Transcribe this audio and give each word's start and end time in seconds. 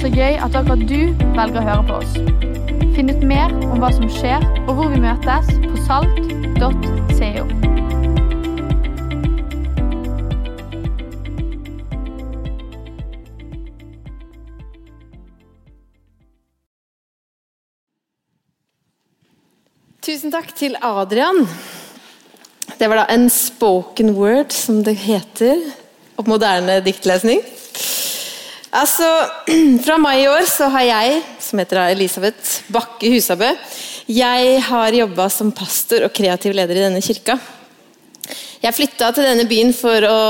Så 0.00 0.08
gøy 0.08 0.38
at 0.40 0.54
akkurat 0.56 0.80
du 0.88 1.12
velger 1.36 1.58
å 1.60 1.62
høre 1.66 1.82
på 1.84 1.96
oss. 2.00 2.14
Finn 2.96 3.10
ut 3.12 3.20
mer 3.20 3.52
om 3.66 3.82
hva 3.82 3.90
som 3.92 4.06
skjer, 4.08 4.40
og 4.64 4.78
hvor 4.78 4.88
vi 4.88 5.00
møtes 5.02 5.50
på 5.60 5.76
salt.co. 5.84 7.44
Tusen 20.00 20.32
takk 20.32 20.56
til 20.56 20.80
Adrian. 20.80 21.44
Det 22.80 22.88
var 22.88 23.02
da 23.02 23.08
en 23.12 23.28
spoken 23.28 24.16
word, 24.16 24.48
som 24.56 24.80
det 24.80 24.96
heter. 25.04 25.60
Og 26.16 26.24
moderne 26.32 26.80
diktlesning. 26.88 27.44
Altså, 28.70 29.06
Fra 29.84 29.96
mai 29.98 30.22
i 30.22 30.28
år 30.30 30.44
så 30.46 30.68
har 30.70 30.84
jeg, 30.86 31.22
som 31.42 31.58
heter 31.58 31.88
Elisabeth 31.88 32.70
Bakke 32.70 33.10
Husabø, 33.10 33.48
jeg 34.10 34.60
har 34.66 34.94
jobba 34.94 35.26
som 35.30 35.50
pastor 35.54 36.06
og 36.06 36.14
kreativ 36.14 36.54
leder 36.54 36.78
i 36.78 36.84
denne 36.84 37.02
kirka. 37.02 37.36
Jeg 38.60 38.76
flytta 38.76 39.10
til 39.14 39.26
denne 39.26 39.46
byen 39.50 39.72
for 39.74 40.06
å 40.06 40.20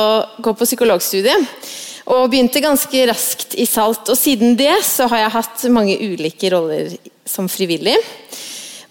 gå 0.41 0.55
på 0.57 0.69
psykologstudiet. 0.69 1.69
Og 2.11 2.31
begynte 2.33 2.63
ganske 2.65 3.05
raskt 3.11 3.55
i 3.61 3.67
Salt. 3.69 4.09
Og 4.09 4.19
siden 4.19 4.57
det 4.59 4.73
så 4.89 5.07
har 5.11 5.25
jeg 5.25 5.35
hatt 5.37 5.65
mange 5.73 5.99
ulike 6.01 6.51
roller 6.53 6.95
som 7.29 7.49
frivillig. 7.51 7.97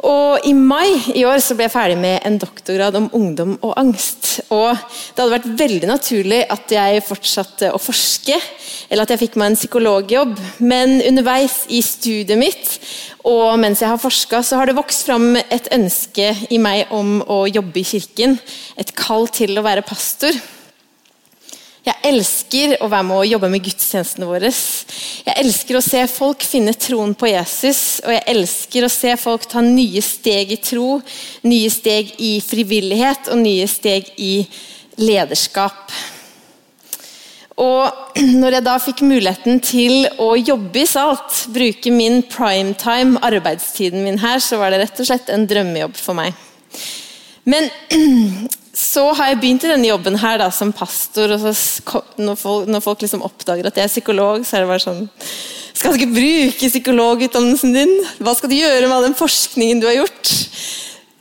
Og 0.07 0.45
I 0.47 0.53
mai 0.55 0.93
i 1.17 1.25
år 1.27 1.41
så 1.43 1.57
ble 1.57 1.65
jeg 1.65 1.73
ferdig 1.73 1.97
med 1.99 2.21
en 2.27 2.37
doktorgrad 2.39 2.95
om 2.95 3.09
ungdom 3.15 3.57
og 3.59 3.73
angst. 3.79 4.39
Og 4.47 4.71
Det 4.71 5.19
hadde 5.19 5.33
vært 5.33 5.49
veldig 5.59 5.89
naturlig 5.89 6.39
at 6.47 6.71
jeg 6.71 7.03
fortsatte 7.03 7.73
å 7.75 7.81
forske, 7.81 8.37
eller 8.89 9.03
at 9.03 9.11
jeg 9.13 9.23
fikk 9.25 9.35
meg 9.39 9.51
en 9.51 9.59
psykologjobb. 9.59 10.37
Men 10.63 11.01
underveis 11.03 11.65
i 11.67 11.81
studiet 11.83 12.39
mitt 12.39 12.77
og 13.27 13.57
mens 13.59 13.81
jeg 13.83 13.91
har 13.91 13.99
forska, 13.99 14.39
har 14.55 14.69
det 14.69 14.77
vokst 14.77 15.03
fram 15.09 15.33
et 15.35 15.67
ønske 15.75 16.31
i 16.49 16.61
meg 16.61 16.93
om 16.95 17.19
å 17.27 17.43
jobbe 17.49 17.81
i 17.81 17.87
kirken. 17.87 18.37
Et 18.79 18.95
kall 18.95 19.27
til 19.27 19.59
å 19.59 19.65
være 19.65 19.83
pastor. 19.83 20.31
Jeg 21.85 21.95
elsker 22.09 22.73
å 22.83 22.89
være 22.91 23.07
med 23.07 23.21
og 23.21 23.29
jobbe 23.29 23.49
med 23.53 23.63
gudstjenestene 23.63 24.27
våre. 24.27 24.51
Jeg 24.51 25.35
elsker 25.39 25.77
å 25.79 25.83
se 25.83 26.01
folk 26.11 26.43
finne 26.43 26.73
troen 26.75 27.13
på 27.15 27.29
Jesus, 27.31 28.01
og 28.03 28.11
jeg 28.11 28.25
elsker 28.33 28.85
å 28.85 28.91
se 28.91 29.15
folk 29.21 29.47
ta 29.47 29.63
nye 29.63 30.03
steg 30.03 30.51
i 30.51 30.59
tro, 30.59 30.99
nye 31.47 31.71
steg 31.71 32.11
i 32.19 32.35
frivillighet 32.43 33.31
og 33.31 33.39
nye 33.45 33.67
steg 33.71 34.11
i 34.19 34.33
lederskap. 34.99 35.95
Og 37.59 38.19
når 38.39 38.57
jeg 38.57 38.67
da 38.67 38.75
fikk 38.79 39.01
muligheten 39.07 39.63
til 39.63 40.05
å 40.19 40.33
jobbe 40.39 40.83
i 40.83 40.87
Salt, 40.87 41.45
bruke 41.51 41.91
min 41.91 42.21
primetime, 42.27 43.19
arbeidstiden 43.23 44.03
min 44.03 44.19
her, 44.19 44.39
så 44.43 44.59
var 44.59 44.71
det 44.71 44.83
rett 44.83 44.99
og 44.99 45.09
slett 45.09 45.31
en 45.31 45.47
drømmejobb 45.47 45.99
for 45.99 46.19
meg. 46.19 46.35
Men 47.43 47.69
så 48.79 49.09
har 49.17 49.31
jeg 49.31 49.39
begynt 49.41 49.65
i 49.65 49.71
denne 49.71 49.89
jobben 49.89 50.17
her 50.21 50.39
da, 50.41 50.49
som 50.53 50.73
pastor. 50.75 51.35
og 51.35 51.43
så, 51.43 52.01
Når 52.17 52.39
folk, 52.39 52.67
når 52.71 52.83
folk 52.85 53.05
liksom 53.05 53.25
oppdager 53.27 53.67
at 53.67 53.79
jeg 53.79 53.87
er 53.87 53.93
psykolog, 53.93 54.45
så 54.45 54.57
er 54.57 54.65
det 54.65 54.71
bare 54.71 54.85
sånn 54.85 55.07
Skal 55.73 55.93
du 55.93 55.99
ikke 55.99 56.17
bruke 56.17 56.71
psykologutdannelsen 56.71 57.75
din? 57.75 57.95
Hva 58.19 58.35
skal 58.35 58.51
du 58.51 58.59
gjøre 58.59 58.87
med 58.87 58.97
all 58.97 59.09
den 59.09 59.19
forskningen 59.19 59.81
du 59.81 59.87
har 59.89 60.01
gjort? 60.01 60.33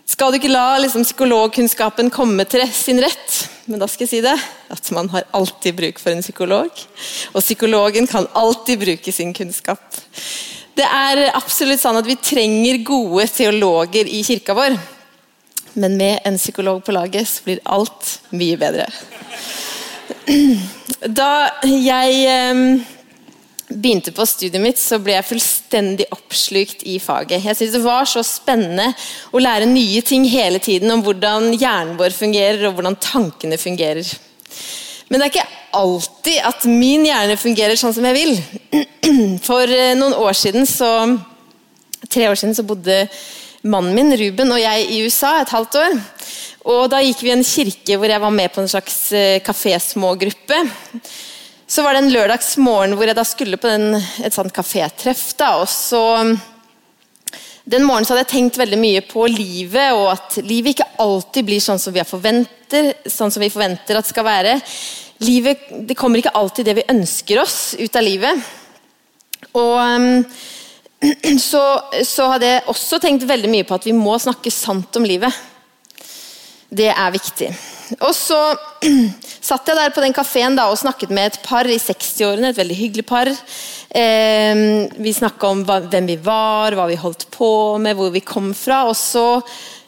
Skal 0.08 0.33
du 0.33 0.41
ikke 0.41 0.50
la 0.50 0.80
liksom, 0.83 1.05
psykologkunnskapen 1.06 2.10
komme 2.10 2.47
til 2.50 2.64
sin 2.75 2.98
rett? 3.03 3.36
Men 3.69 3.78
da 3.78 3.86
skal 3.86 4.06
jeg 4.06 4.10
si 4.16 4.20
det, 4.25 4.34
at 4.72 4.91
man 4.97 5.10
har 5.12 5.28
alltid 5.36 5.77
bruk 5.78 6.00
for 6.00 6.10
en 6.10 6.25
psykolog. 6.25 6.84
Og 7.36 7.44
psykologen 7.44 8.08
kan 8.10 8.27
alltid 8.34 8.80
bruke 8.80 9.12
sin 9.14 9.34
kunnskap. 9.36 9.84
Det 10.78 10.86
er 10.86 11.28
absolutt 11.36 11.82
sånn 11.82 11.98
at 12.00 12.08
vi 12.08 12.16
trenger 12.22 12.80
gode 12.86 13.28
teologer 13.30 14.08
i 14.10 14.25
kirka 14.27 14.56
vår. 14.56 14.78
Men 15.74 15.96
med 15.96 16.20
en 16.24 16.38
psykolog 16.38 16.84
på 16.84 16.94
laget 16.96 17.28
så 17.28 17.44
blir 17.44 17.64
alt 17.64 18.18
mye 18.30 18.58
bedre. 18.60 18.88
Da 20.98 21.50
jeg 21.62 22.14
ehm, 22.26 22.80
begynte 23.68 24.12
på 24.16 24.24
studiet 24.26 24.62
mitt, 24.62 24.80
så 24.80 24.98
ble 25.02 25.14
jeg 25.14 25.26
fullstendig 25.28 26.06
oppslukt 26.14 26.82
i 26.88 26.96
faget. 27.02 27.44
Jeg 27.44 27.56
synes 27.56 27.76
Det 27.76 27.82
var 27.84 28.08
så 28.08 28.24
spennende 28.26 28.88
å 29.30 29.42
lære 29.42 29.68
nye 29.68 30.02
ting 30.02 30.24
hele 30.28 30.58
tiden 30.58 30.90
om 30.90 31.04
hvordan 31.04 31.52
hjernen 31.54 31.96
vår 32.00 32.16
fungerer 32.16 32.66
og 32.68 32.78
hvordan 32.78 32.98
tankene 33.00 33.60
fungerer. 33.60 34.08
Men 35.08 35.20
det 35.20 35.28
er 35.28 35.34
ikke 35.36 35.58
alltid 35.78 36.38
at 36.48 36.64
min 36.68 37.06
hjerne 37.08 37.36
fungerer 37.40 37.78
sånn 37.78 37.94
som 37.96 38.06
jeg 38.08 38.16
vil. 38.16 38.38
For 39.48 39.68
eh, 39.68 39.96
noen 39.98 40.16
år 40.16 40.36
siden 40.36 40.68
så, 40.68 40.90
tre 42.08 42.28
år 42.28 42.40
siden 42.40 42.56
så 42.56 42.66
bodde 42.68 43.04
mannen 43.68 43.94
min 43.96 44.16
Ruben 44.16 44.52
og 44.54 44.60
jeg 44.62 44.88
i 44.88 45.00
USA 45.04 45.38
et 45.42 45.54
halvt 45.54 45.78
år. 45.80 45.96
Og 46.68 46.84
Da 46.92 47.00
gikk 47.04 47.22
vi 47.22 47.32
i 47.32 47.36
en 47.36 47.46
kirke 47.46 47.96
hvor 47.96 48.10
jeg 48.10 48.24
var 48.24 48.34
med 48.34 48.52
på 48.52 48.62
en 48.64 48.70
slags 48.70 49.12
eh, 49.12 49.40
kafésmågruppe. 49.44 50.60
Så 51.68 51.84
var 51.84 51.94
det 51.94 52.04
en 52.04 52.14
lørdagsmorgen 52.14 52.96
hvor 52.96 53.08
jeg 53.08 53.16
da 53.16 53.24
skulle 53.28 53.60
på 53.60 53.68
den, 53.68 53.98
et 54.24 54.34
sånt 54.34 54.54
kafétreff. 54.56 55.34
og 55.52 55.68
så 55.68 56.02
den 57.68 57.84
morgenen 57.84 58.06
så 58.08 58.14
hadde 58.14 58.24
jeg 58.24 58.32
tenkt 58.32 58.58
veldig 58.58 58.78
mye 58.80 59.00
på 59.04 59.26
livet, 59.28 59.92
og 59.92 60.06
at 60.14 60.38
livet 60.40 60.72
ikke 60.72 60.88
alltid 61.04 61.44
blir 61.44 61.60
sånn 61.60 61.80
som 61.80 61.92
vi 61.92 62.04
forventer, 62.08 62.94
sånn 63.04 63.32
som 63.34 63.44
vi 63.44 63.50
forventer 63.52 63.98
at 63.98 64.06
det 64.06 64.12
skal 64.14 64.24
være. 64.24 64.54
Livet, 65.20 65.66
det 65.84 65.96
kommer 65.98 66.22
ikke 66.22 66.32
alltid 66.38 66.64
det 66.64 66.78
vi 66.78 66.86
ønsker 66.88 67.42
oss 67.42 67.58
ut 67.76 67.98
av 67.98 68.06
livet. 68.06 68.40
Og 69.52 69.74
ehm, 69.82 70.24
så, 71.50 71.62
så 72.04 72.28
hadde 72.32 72.50
jeg 72.50 72.66
også 72.70 72.98
tenkt 73.03 73.26
veldig 73.28 73.50
mye 73.53 73.66
på 73.66 73.76
at 73.78 73.86
vi 73.86 73.94
må 73.97 74.16
snakke 74.20 74.53
sant 74.54 74.98
om 74.98 75.06
livet. 75.06 75.34
Det 76.69 76.91
er 76.92 77.14
viktig. 77.14 77.48
Og 78.04 78.12
så 78.16 78.38
satt 79.48 79.70
jeg 79.70 79.78
der 79.78 79.94
på 79.94 80.04
den 80.04 80.16
kafeen 80.16 80.59
og 80.60 80.76
snakket 80.81 81.14
med 81.14 81.31
et 81.31 81.41
par 81.47 81.69
i 81.69 81.78
60-årene. 81.81 82.50
Et 82.50 82.60
veldig 82.60 82.76
hyggelig 82.76 83.06
par. 83.09 83.31
Eh, 83.88 84.64
vi 84.98 85.14
snakka 85.16 85.53
om 85.54 85.64
hva, 85.69 85.81
hvem 85.86 86.10
vi 86.10 86.19
var, 86.20 86.76
hva 86.76 86.88
vi 86.91 86.98
holdt 87.00 87.28
på 87.34 87.50
med, 87.80 87.97
hvor 87.97 88.12
vi 88.12 88.25
kom 88.25 88.53
fra. 88.56 88.84
Og 88.91 88.97
så 88.98 89.41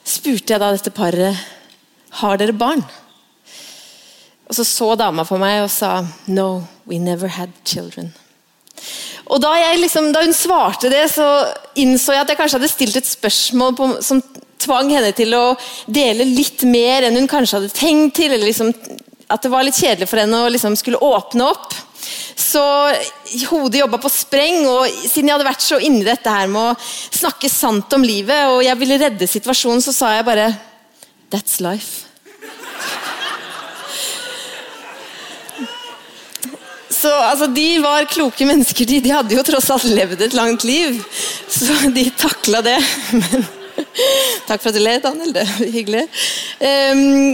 spurte 0.07 0.55
jeg 0.55 0.63
da 0.63 0.73
dette 0.75 0.95
paret 0.95 1.37
har 2.23 2.41
dere 2.41 2.57
barn. 2.57 2.83
Og 4.51 4.57
så 4.57 4.65
så 4.67 4.95
dama 4.99 5.23
på 5.29 5.39
meg 5.39 5.61
og 5.63 5.71
sa 5.71 6.01
no, 6.27 6.65
we 6.89 6.99
never 6.99 7.29
had 7.31 7.53
children. 7.65 8.11
Og 9.31 9.39
da, 9.43 9.53
liksom, 9.79 10.11
da, 10.15 10.25
hun 10.27 10.35
svarte 10.35 10.91
det, 10.91 11.05
så 11.13 11.27
innså 11.79 12.17
jeg 12.17 12.25
at 12.25 12.33
jeg 12.33 12.41
kanskje 12.41 12.59
hadde 12.59 12.73
stilt 12.73 12.99
et 12.99 13.11
spørsmål 13.11 13.77
på, 13.79 13.91
som 14.03 14.23
tvang 14.61 14.91
henne 14.93 15.13
til 15.17 15.35
å 15.39 15.45
dele 15.87 16.27
litt 16.27 16.65
mer 16.69 17.07
enn 17.07 17.17
hun 17.21 17.31
kanskje 17.31 17.61
hadde 17.61 17.77
tenkt 17.77 18.19
til. 18.19 18.35
eller 18.35 18.51
liksom, 18.51 18.73
At 19.31 19.47
det 19.47 19.53
var 19.53 19.65
litt 19.67 19.79
kjedelig 19.79 20.11
for 20.11 20.23
henne 20.23 20.43
å 20.43 20.51
liksom 20.51 20.75
skulle 20.79 20.99
åpne 20.99 21.47
opp. 21.47 21.79
Så 22.41 22.63
hodet 23.51 23.83
jobba 23.83 24.01
på 24.03 24.11
spreng, 24.11 24.65
og 24.67 24.89
siden 24.89 25.31
jeg 25.31 25.37
hadde 25.37 25.51
vært 25.51 25.65
så 25.65 25.79
inni 25.79 26.03
dette 26.07 26.33
her 26.33 26.51
med 26.51 26.73
å 26.73 26.77
snakke 27.21 27.53
sant 27.53 27.93
om 27.95 28.07
livet, 28.07 28.49
og 28.51 28.65
jeg 28.65 28.81
ville 28.81 28.99
redde 28.99 29.31
situasjonen, 29.31 29.85
så 29.85 29.95
sa 29.95 30.15
jeg 30.17 30.27
bare 30.27 30.51
That's 31.31 31.61
life. 31.63 32.11
Så 37.01 37.11
altså, 37.25 37.47
De 37.55 37.69
var 37.83 38.09
kloke 38.11 38.47
mennesker, 38.49 38.89
de, 38.89 39.01
de 39.01 39.15
hadde 39.15 39.37
jo 39.37 39.45
tross 39.47 39.71
alt 39.73 39.89
levd 39.89 40.27
et 40.27 40.37
langt 40.37 40.67
liv. 40.69 41.01
Så 41.49 41.91
de 41.95 42.07
takla 42.19 42.61
det. 42.67 42.79
Men, 43.21 43.47
takk 44.47 44.61
for 44.61 44.71
at 44.71 44.77
du 44.77 44.83
ler, 44.83 45.01
Daniel. 45.01 45.33
Det 45.35 45.47
er 45.47 45.73
hyggelig. 45.73 46.05
Um, 46.61 47.33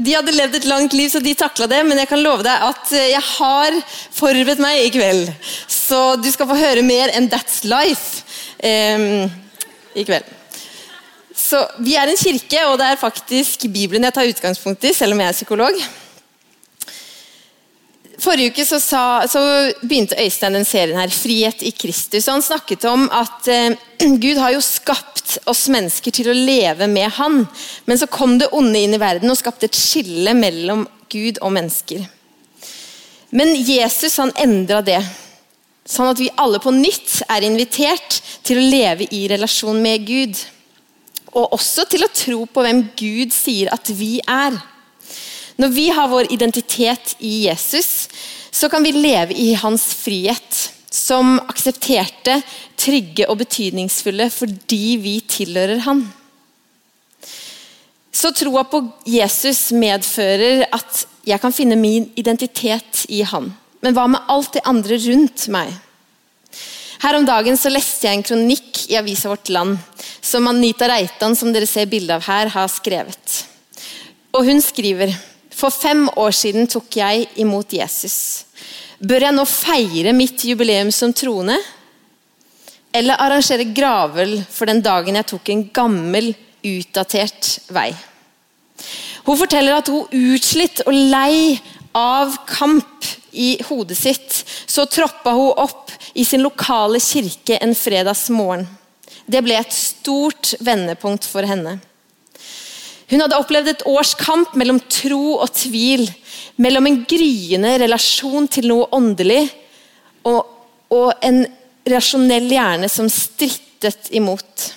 de 0.00 0.14
hadde 0.16 0.32
levd 0.32 0.56
et 0.56 0.68
langt 0.70 0.94
liv, 0.96 1.10
så 1.12 1.20
de 1.20 1.34
takla 1.36 1.66
det, 1.68 1.82
men 1.84 1.98
jeg 2.00 2.08
kan 2.08 2.22
love 2.24 2.46
deg 2.46 2.62
at 2.64 2.92
jeg 2.96 3.20
har 3.26 3.74
forberedt 4.16 4.62
meg 4.62 4.86
i 4.86 4.92
kveld. 4.94 5.26
Så 5.68 6.14
du 6.16 6.30
skal 6.32 6.48
få 6.48 6.56
høre 6.56 6.84
mer 6.86 7.12
enn 7.12 7.28
That's 7.28 7.60
Life 7.68 8.22
um, 8.64 9.26
i 9.92 10.06
kveld. 10.08 10.30
Så 11.36 11.60
Vi 11.84 11.98
er 12.00 12.08
en 12.08 12.16
kirke, 12.16 12.64
og 12.70 12.78
det 12.80 12.88
er 12.88 13.00
faktisk 13.00 13.66
Bibelen 13.68 14.08
jeg 14.08 14.16
tar 14.16 14.32
utgangspunkt 14.32 14.88
i, 14.88 14.94
selv 14.96 15.12
om 15.12 15.20
jeg 15.20 15.28
er 15.28 15.36
psykolog. 15.36 15.82
Forrige 18.22 18.52
uke 18.52 18.64
så, 18.66 18.78
sa, 18.78 19.26
så, 19.26 19.40
begynte 19.82 20.18
Øystein 20.20 20.54
den 20.54 20.66
serien 20.68 20.98
her, 21.00 21.10
'Frihet 21.10 21.62
i 21.66 21.72
Kristus'. 21.74 22.28
og 22.28 22.36
Han 22.36 22.42
snakket 22.42 22.84
om 22.84 23.08
at 23.10 23.48
eh, 23.48 23.74
Gud 24.24 24.38
har 24.38 24.52
jo 24.54 24.60
skapt 24.62 25.40
oss 25.50 25.66
mennesker 25.72 26.14
til 26.14 26.30
å 26.30 26.36
leve 26.36 26.86
med 26.86 27.10
Han. 27.18 27.42
Men 27.86 27.98
så 27.98 28.06
kom 28.06 28.38
det 28.38 28.52
onde 28.54 28.78
inn 28.78 28.94
i 28.94 29.00
verden 29.02 29.30
og 29.30 29.40
skapte 29.40 29.66
et 29.66 29.78
skille 29.78 30.36
mellom 30.38 30.86
Gud 31.10 31.42
og 31.42 31.50
mennesker. 31.56 32.06
Men 33.34 33.56
Jesus 33.56 34.20
han 34.20 34.30
endra 34.38 34.82
det, 34.84 35.00
sånn 35.88 36.12
at 36.12 36.20
vi 36.20 36.30
alle 36.38 36.60
på 36.62 36.70
nytt 36.70 37.22
er 37.32 37.46
invitert 37.46 38.20
til 38.44 38.60
å 38.60 38.70
leve 38.70 39.08
i 39.10 39.24
relasjon 39.32 39.80
med 39.82 40.06
Gud. 40.06 40.36
Og 41.32 41.56
også 41.56 41.88
til 41.90 42.04
å 42.04 42.12
tro 42.12 42.44
på 42.46 42.62
hvem 42.62 42.84
Gud 42.94 43.32
sier 43.34 43.72
at 43.72 43.88
vi 43.96 44.18
er. 44.28 44.60
Når 45.56 45.72
vi 45.72 45.88
har 45.92 46.08
vår 46.08 46.30
identitet 46.32 47.16
i 47.20 47.46
Jesus, 47.46 48.01
så 48.52 48.68
kan 48.68 48.84
vi 48.84 48.92
leve 48.92 49.34
i 49.34 49.54
hans 49.54 49.94
frihet. 50.04 50.70
som 50.92 51.38
aksepterte 51.48 52.34
trygge 52.76 53.24
og 53.32 53.38
betydningsfulle 53.40 54.26
fordi 54.28 54.98
vi 55.00 55.14
tilhører 55.24 55.80
Han. 55.86 56.02
Så 58.12 58.28
troa 58.36 58.66
på 58.68 58.82
Jesus 59.08 59.70
medfører 59.72 60.66
at 60.68 61.06
jeg 61.24 61.40
kan 61.40 61.56
finne 61.56 61.80
min 61.80 62.10
identitet 62.14 63.06
i 63.08 63.22
Han. 63.24 63.48
Men 63.80 63.96
hva 63.96 64.04
med 64.12 64.28
alt 64.28 64.52
det 64.52 64.66
andre 64.68 65.00
rundt 65.00 65.48
meg? 65.48 65.72
Her 67.02 67.16
om 67.16 67.24
dagen 67.24 67.56
så 67.56 67.72
leste 67.72 68.06
jeg 68.06 68.20
en 68.20 68.28
kronikk 68.28 68.84
i 68.92 69.00
avisa 69.00 69.32
Vårt 69.32 69.48
Land 69.48 69.80
som 70.20 70.46
Anita 70.46 70.86
Reitan 70.92 71.34
som 71.34 71.50
dere 71.56 71.66
ser 71.66 71.88
bilde 71.90 72.14
av 72.14 72.28
her, 72.28 72.52
har 72.52 72.68
skrevet. 72.68 73.46
Og 74.36 74.44
Hun 74.44 74.60
skriver 74.62 75.16
for 75.62 75.70
fem 75.70 76.08
år 76.18 76.34
siden 76.34 76.66
tok 76.70 76.96
jeg 76.98 77.28
imot 77.42 77.74
Jesus. 77.76 78.16
Bør 78.98 79.28
jeg 79.28 79.34
nå 79.36 79.44
feire 79.46 80.14
mitt 80.14 80.42
jubileum 80.46 80.90
som 80.94 81.14
troende? 81.14 81.58
Eller 82.92 83.20
arrangere 83.22 83.68
gravøl 83.74 84.40
for 84.50 84.68
den 84.68 84.82
dagen 84.84 85.18
jeg 85.18 85.28
tok 85.30 85.52
en 85.52 85.62
gammel, 85.74 86.32
utdatert 86.62 87.56
vei? 87.74 87.90
Hun 89.26 89.38
forteller 89.38 89.78
at 89.78 89.90
hun 89.90 90.10
utslitt 90.34 90.82
og 90.86 90.94
lei 90.94 91.58
av 91.94 92.36
kamp 92.48 93.06
i 93.32 93.54
hodet 93.68 93.96
sitt, 93.98 94.42
så 94.66 94.84
troppa 94.90 95.34
hun 95.34 95.62
opp 95.62 95.92
i 96.18 96.24
sin 96.26 96.42
lokale 96.44 97.00
kirke 97.02 97.58
en 97.62 97.74
fredagsmorgen. 97.78 98.66
Det 99.26 99.42
ble 99.44 99.56
et 99.56 99.74
stort 99.74 100.54
vendepunkt 100.60 101.26
for 101.28 101.46
henne. 101.46 101.78
Hun 103.12 103.20
hadde 103.20 103.36
opplevd 103.36 103.68
et 103.68 103.82
års 103.90 104.14
kamp 104.16 104.54
mellom 104.56 104.78
tro 104.88 105.36
og 105.36 105.50
tvil. 105.52 106.06
Mellom 106.56 106.88
en 106.88 107.02
gryende 107.08 107.74
relasjon 107.82 108.48
til 108.48 108.70
noe 108.70 108.88
åndelig 108.96 109.44
og, 110.28 110.46
og 110.92 111.10
en 111.24 111.42
rasjonell 111.88 112.48
hjerne 112.52 112.88
som 112.88 113.10
strittet 113.12 114.08
imot. 114.16 114.70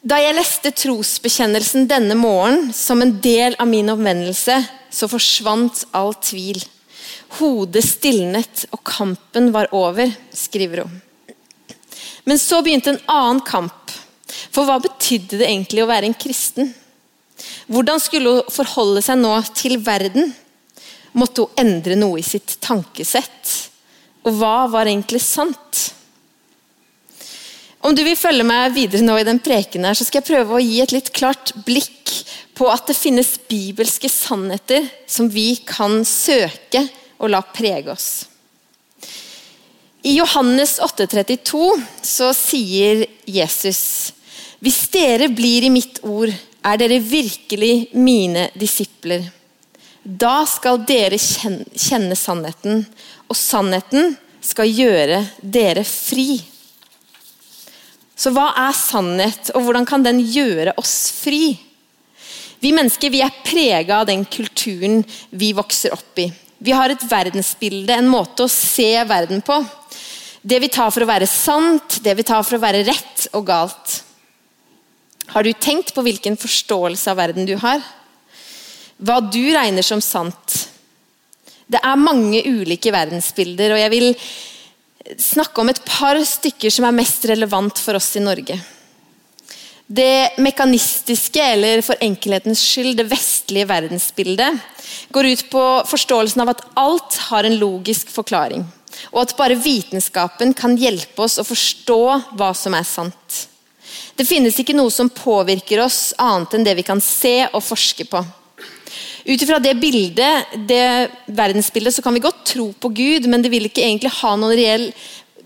Da 0.00 0.16
jeg 0.22 0.36
leste 0.36 0.70
trosbekjennelsen 0.72 1.88
denne 1.90 2.14
morgenen 2.16 2.70
som 2.76 3.02
en 3.02 3.16
del 3.20 3.58
av 3.60 3.68
min 3.68 3.90
omvendelse, 3.92 4.56
så 4.90 5.08
forsvant 5.10 5.84
all 5.96 6.14
tvil. 6.22 6.62
Hodet 7.40 7.82
stilnet, 7.84 8.64
og 8.72 8.80
kampen 8.86 9.50
var 9.52 9.68
over, 9.76 10.08
skriver 10.32 10.86
hun. 10.86 10.96
Men 12.24 12.40
så 12.40 12.62
begynte 12.62 12.94
en 12.94 13.04
annen 13.10 13.42
kamp. 13.44 13.79
For 14.50 14.66
hva 14.68 14.78
betydde 14.82 15.40
det 15.40 15.48
egentlig 15.48 15.84
å 15.84 15.90
være 15.90 16.10
en 16.10 16.18
kristen? 16.18 16.72
Hvordan 17.70 18.02
skulle 18.02 18.36
hun 18.36 18.52
forholde 18.52 19.02
seg 19.04 19.20
nå 19.20 19.32
til 19.56 19.78
verden? 19.82 20.32
Måtte 21.18 21.46
hun 21.46 21.62
endre 21.62 21.96
noe 21.98 22.20
i 22.20 22.26
sitt 22.26 22.58
tankesett? 22.62 23.56
Og 24.26 24.36
hva 24.36 24.68
var 24.70 24.90
egentlig 24.90 25.22
sant? 25.24 25.88
Om 27.80 27.96
du 27.96 28.02
vil 28.04 28.18
følge 28.18 28.44
meg 28.44 28.74
videre 28.76 29.04
nå 29.04 29.14
i 29.16 29.24
den 29.24 29.40
preken 29.40 29.86
her, 29.88 29.96
så 29.96 30.04
skal 30.04 30.20
jeg 30.20 30.28
prøve 30.34 30.58
å 30.58 30.62
gi 30.62 30.82
et 30.82 30.92
litt 30.92 31.08
klart 31.16 31.54
blikk 31.64 32.12
på 32.58 32.68
at 32.68 32.90
det 32.90 32.98
finnes 32.98 33.38
bibelske 33.48 34.10
sannheter 34.12 34.84
som 35.08 35.30
vi 35.32 35.54
kan 35.64 36.02
søke 36.04 36.84
og 37.20 37.32
la 37.32 37.40
prege 37.40 37.88
oss. 37.94 38.10
I 40.04 40.14
Johannes 40.16 40.78
8,32 40.80 41.64
så 42.04 42.30
sier 42.36 43.06
Jesus 43.28 44.12
Hvis 44.60 44.80
dere 44.92 45.30
blir 45.32 45.64
i 45.64 45.72
mitt 45.72 46.02
ord, 46.04 46.32
er 46.60 46.80
dere 46.80 46.98
virkelig 47.00 47.94
mine 47.96 48.50
disipler. 48.60 49.24
Da 50.04 50.42
skal 50.48 50.82
dere 50.88 51.16
kjenne 51.20 52.16
sannheten, 52.16 52.84
og 53.28 53.36
sannheten 53.36 54.14
skal 54.44 54.68
gjøre 54.68 55.22
dere 55.40 55.84
fri. 55.88 56.40
Så 58.20 58.32
hva 58.36 58.50
er 58.66 58.76
sannhet, 58.76 59.52
og 59.54 59.64
hvordan 59.64 59.88
kan 59.88 60.04
den 60.04 60.20
gjøre 60.20 60.76
oss 60.80 61.08
fri? 61.22 61.54
Vi 62.60 62.74
mennesker 62.76 63.12
vi 63.12 63.22
er 63.24 63.40
prega 63.44 64.02
av 64.02 64.10
den 64.10 64.26
kulturen 64.28 65.00
vi 65.30 65.54
vokser 65.56 65.96
opp 65.96 66.20
i. 66.20 66.28
Vi 66.60 66.76
har 66.76 66.92
et 66.92 67.04
verdensbilde, 67.08 67.96
en 67.96 68.10
måte 68.12 68.44
å 68.44 68.52
se 68.52 68.92
verden 69.08 69.40
på. 69.40 69.56
Det 70.42 70.60
vi 70.60 70.68
tar 70.72 70.92
for 70.92 71.04
å 71.04 71.08
være 71.08 71.28
sant, 71.28 72.02
det 72.04 72.12
vi 72.18 72.26
tar 72.28 72.44
for 72.44 72.58
å 72.58 72.64
være 72.64 72.84
rett 72.84 73.30
og 73.32 73.46
galt. 73.48 73.89
Har 75.30 75.46
du 75.46 75.52
tenkt 75.54 75.94
på 75.94 76.02
hvilken 76.02 76.36
forståelse 76.40 77.12
av 77.12 77.18
verden 77.20 77.46
du 77.46 77.54
har? 77.62 77.82
Hva 78.98 79.20
du 79.22 79.44
regner 79.54 79.86
som 79.86 80.02
sant? 80.02 80.56
Det 81.70 81.78
er 81.78 82.02
mange 82.02 82.42
ulike 82.42 82.90
verdensbilder, 82.90 83.76
og 83.76 83.78
jeg 83.78 83.92
vil 83.92 84.08
snakke 85.22 85.62
om 85.62 85.70
et 85.70 85.80
par 85.86 86.18
stykker 86.26 86.74
som 86.74 86.88
er 86.88 86.96
mest 86.98 87.24
relevant 87.30 87.78
for 87.78 87.98
oss 87.98 88.10
i 88.18 88.24
Norge. 88.24 88.58
Det 89.90 90.38
mekanistiske, 90.42 91.42
eller 91.54 91.82
for 91.82 91.98
enkelhetens 92.02 92.62
skyld 92.62 92.98
det 92.98 93.06
vestlige 93.10 93.66
verdensbildet, 93.70 94.58
går 95.14 95.30
ut 95.30 95.46
på 95.50 95.62
forståelsen 95.90 96.42
av 96.42 96.52
at 96.52 96.66
alt 96.78 97.18
har 97.30 97.46
en 97.46 97.58
logisk 97.58 98.10
forklaring. 98.14 98.66
Og 99.14 99.22
at 99.22 99.36
bare 99.38 99.58
vitenskapen 99.58 100.54
kan 100.58 100.74
hjelpe 100.78 101.22
oss 101.22 101.38
å 101.38 101.46
forstå 101.46 102.02
hva 102.38 102.50
som 102.58 102.74
er 102.74 102.86
sant. 102.86 103.44
Det 104.20 104.26
finnes 104.28 104.58
ikke 104.60 104.76
noe 104.76 104.92
som 104.92 105.08
påvirker 105.08 105.80
oss 105.80 106.10
annet 106.20 106.52
enn 106.52 106.66
det 106.66 106.74
vi 106.76 106.84
kan 106.84 107.00
se 107.00 107.46
og 107.46 107.62
forske 107.64 108.04
på. 108.04 108.20
Ut 109.24 109.40
ifra 109.40 109.56
det 109.62 109.72
bildet, 109.80 110.52
det 110.68 111.08
verdensbildet, 111.24 111.94
så 111.96 112.04
kan 112.04 112.12
vi 112.12 112.20
godt 112.20 112.42
tro 112.52 112.66
på 112.76 112.90
Gud, 112.92 113.28
men 113.32 113.40
det 113.40 113.52
vil 113.52 113.70
ikke 113.70 113.84
egentlig 113.86 114.12
ha 114.18 114.34
noen 114.36 114.52
reell 114.58 114.86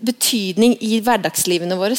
betydning 0.03 0.75
i 0.83 0.99
hverdagslivene 1.05 1.77
våre. 1.79 1.95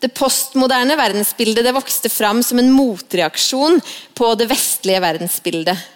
Det 0.00 0.12
postmoderne 0.16 0.96
verdensbildet 0.96 1.64
det 1.68 1.76
vokste 1.76 2.08
fram 2.12 2.40
som 2.44 2.60
en 2.60 2.72
motreaksjon 2.72 3.82
på 4.16 4.34
det 4.40 4.48
vestlige 4.48 5.04
verdensbildet. 5.04 5.90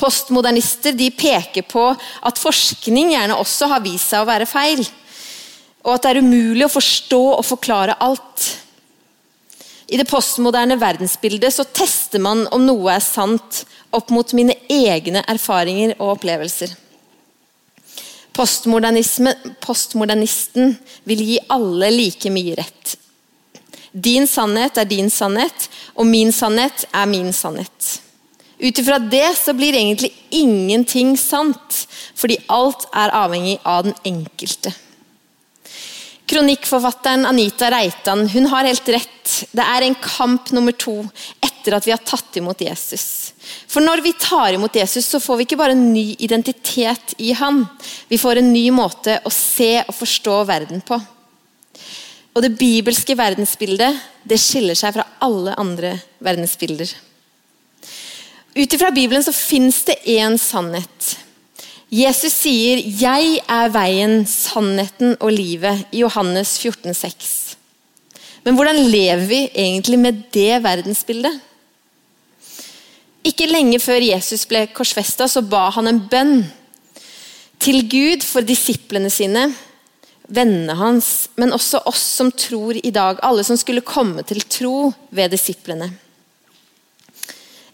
Postmodernister 0.00 0.96
de 0.96 1.12
peker 1.12 1.68
på 1.68 1.90
at 1.92 2.40
forskning 2.40 3.12
gjerne 3.12 3.36
også 3.36 3.68
har 3.68 3.84
vist 3.84 4.12
seg 4.12 4.24
å 4.24 4.28
være 4.32 4.48
feil. 4.48 4.80
Og 5.86 5.94
at 5.94 6.02
det 6.02 6.10
er 6.12 6.22
umulig 6.24 6.64
å 6.66 6.72
forstå 6.72 7.22
og 7.36 7.44
forklare 7.46 7.94
alt. 8.02 8.46
I 9.86 9.98
det 10.00 10.08
postmoderne 10.10 10.74
verdensbildet 10.80 11.54
så 11.54 11.64
tester 11.70 12.18
man 12.22 12.48
om 12.54 12.64
noe 12.66 12.96
er 12.96 13.04
sant 13.04 13.64
opp 13.94 14.10
mot 14.10 14.32
mine 14.34 14.54
egne 14.66 15.22
erfaringer 15.30 15.94
og 16.00 16.16
opplevelser. 16.16 16.74
Postmodernisten 18.36 20.76
vil 21.08 21.20
gi 21.30 21.38
alle 21.54 21.88
like 21.94 22.30
mye 22.34 22.54
rett. 22.58 22.96
Din 23.92 24.26
sannhet 24.28 24.76
er 24.76 24.84
din 24.90 25.08
sannhet, 25.08 25.68
og 25.96 26.06
min 26.10 26.32
sannhet 26.34 26.84
er 26.92 27.06
min 27.08 27.32
sannhet. 27.32 28.00
Ut 28.60 28.78
ifra 28.80 28.98
det 29.00 29.36
så 29.38 29.52
blir 29.56 29.74
egentlig 29.76 30.12
ingenting 30.34 31.16
sant, 31.20 31.86
fordi 32.16 32.36
alt 32.52 32.86
er 32.92 33.10
avhengig 33.16 33.58
av 33.64 33.84
den 33.86 33.94
enkelte. 34.04 34.72
Kronikkforfatteren 36.26 37.26
Anita 37.26 37.70
Reitan 37.70 38.24
hun 38.28 38.48
har 38.50 38.66
helt 38.66 38.88
rett. 38.90 39.34
Det 39.54 39.62
er 39.62 39.86
en 39.86 39.94
kamp 40.02 40.50
nummer 40.54 40.74
to 40.74 40.98
etter 41.44 41.76
at 41.76 41.86
vi 41.86 41.94
har 41.94 42.02
tatt 42.02 42.38
imot 42.38 42.64
Jesus. 42.66 43.32
For 43.70 43.84
når 43.84 44.02
vi 44.02 44.14
tar 44.18 44.56
imot 44.56 44.74
Jesus, 44.74 45.06
så 45.06 45.20
får 45.22 45.38
vi 45.38 45.46
ikke 45.46 45.58
bare 45.60 45.76
en 45.76 45.92
ny 45.92 46.16
identitet 46.18 47.14
i 47.22 47.32
han. 47.38 47.62
Vi 48.10 48.18
får 48.18 48.40
en 48.40 48.50
ny 48.52 48.64
måte 48.74 49.20
å 49.22 49.30
se 49.34 49.84
og 49.84 49.94
forstå 49.94 50.40
verden 50.50 50.82
på. 50.86 50.98
Og 52.36 52.42
det 52.42 52.56
bibelske 52.58 53.16
verdensbildet 53.16 54.02
det 54.26 54.38
skiller 54.42 54.76
seg 54.76 54.96
fra 54.98 55.06
alle 55.24 55.54
andre 55.56 55.94
verdensbilder. 56.18 56.90
Ut 58.56 58.74
ifra 58.74 58.90
Bibelen 58.90 59.22
så 59.24 59.32
fins 59.36 59.84
det 59.86 60.00
én 60.10 60.36
sannhet. 60.40 61.14
Jesus 61.90 62.32
sier 62.32 62.82
'Jeg 62.82 63.42
er 63.46 63.68
veien, 63.70 64.26
sannheten 64.26 65.16
og 65.20 65.30
livet' 65.30 65.86
i 65.92 66.02
Johannes 66.02 66.58
14, 66.58 66.90
14,6. 66.90 67.56
Men 68.44 68.54
hvordan 68.54 68.76
lever 68.90 69.26
vi 69.26 69.50
egentlig 69.54 69.98
med 69.98 70.22
det 70.32 70.62
verdensbildet? 70.62 71.40
Ikke 73.24 73.46
lenge 73.46 73.78
før 73.78 74.02
Jesus 74.02 74.44
ble 74.46 74.66
korsfesta, 74.66 75.26
ba 75.42 75.70
han 75.70 75.86
en 75.86 76.00
bønn 76.10 76.44
til 77.58 77.88
Gud 77.88 78.22
for 78.22 78.40
disiplene 78.40 79.10
sine, 79.10 79.48
vennene 80.28 80.74
hans, 80.74 81.28
men 81.36 81.52
også 81.52 81.82
oss 81.86 82.02
som 82.18 82.30
tror 82.32 82.78
i 82.82 82.90
dag. 82.90 83.18
Alle 83.22 83.44
som 83.44 83.56
skulle 83.56 83.80
komme 83.80 84.22
til 84.22 84.42
tro 84.42 84.92
ved 85.10 85.30
disiplene. 85.30 85.90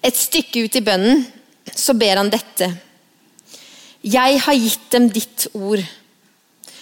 Et 0.03 0.17
stykke 0.17 0.65
ut 0.65 0.77
i 0.77 0.85
bønnen 0.85 1.27
så 1.75 1.95
ber 1.95 2.17
han 2.17 2.33
dette. 2.33 2.73
Jeg 4.03 4.41
har 4.43 4.59
gitt 4.59 4.87
dem 4.91 5.09
ditt 5.15 5.47
ord, 5.55 5.83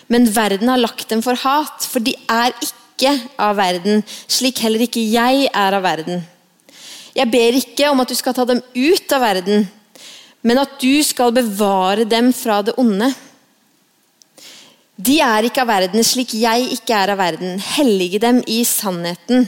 men 0.09 0.29
verden 0.33 0.71
har 0.73 0.81
lagt 0.81 1.11
dem 1.13 1.21
for 1.21 1.37
hat, 1.37 1.85
for 1.85 2.01
de 2.01 2.15
er 2.33 2.55
ikke 2.65 3.13
av 3.41 3.59
verden, 3.61 4.01
slik 4.25 4.63
heller 4.65 4.87
ikke 4.87 5.03
jeg 5.05 5.51
er 5.53 5.77
av 5.77 5.85
verden. 5.85 6.23
Jeg 7.13 7.29
ber 7.29 7.59
ikke 7.59 7.91
om 7.91 8.01
at 8.01 8.09
du 8.09 8.17
skal 8.17 8.37
ta 8.37 8.47
dem 8.49 8.63
ut 8.63 9.13
av 9.13 9.21
verden, 9.21 9.67
men 10.41 10.63
at 10.63 10.79
du 10.81 11.03
skal 11.05 11.35
bevare 11.37 12.07
dem 12.09 12.33
fra 12.33 12.63
det 12.65 12.77
onde. 12.81 13.11
De 14.97 15.19
er 15.25 15.49
ikke 15.49 15.65
av 15.65 15.71
verden, 15.75 16.05
slik 16.05 16.33
jeg 16.41 16.71
ikke 16.79 16.97
er 16.97 17.13
av 17.13 17.21
verden. 17.21 17.61
Hellige 17.77 18.21
dem 18.21 18.41
i 18.49 18.63
sannheten. 18.69 19.47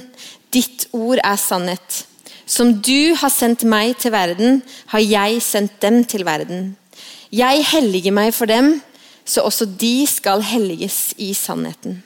Ditt 0.53 0.87
ord 0.93 1.21
er 1.25 1.41
sannhet. 1.41 2.05
Som 2.45 2.75
du 2.85 3.15
har 3.17 3.33
sendt 3.33 3.65
meg 3.65 3.97
til 4.01 4.13
verden, 4.13 4.63
har 4.93 5.01
jeg 5.01 5.41
sendt 5.45 5.81
dem 5.81 6.03
til 6.09 6.25
verden. 6.29 6.73
Jeg 7.33 7.65
helliger 7.65 8.13
meg 8.13 8.35
for 8.37 8.51
dem, 8.51 8.75
så 9.25 9.45
også 9.47 9.65
de 9.65 10.05
skal 10.11 10.43
helliges 10.45 11.15
i 11.17 11.33
sannheten. 11.37 12.03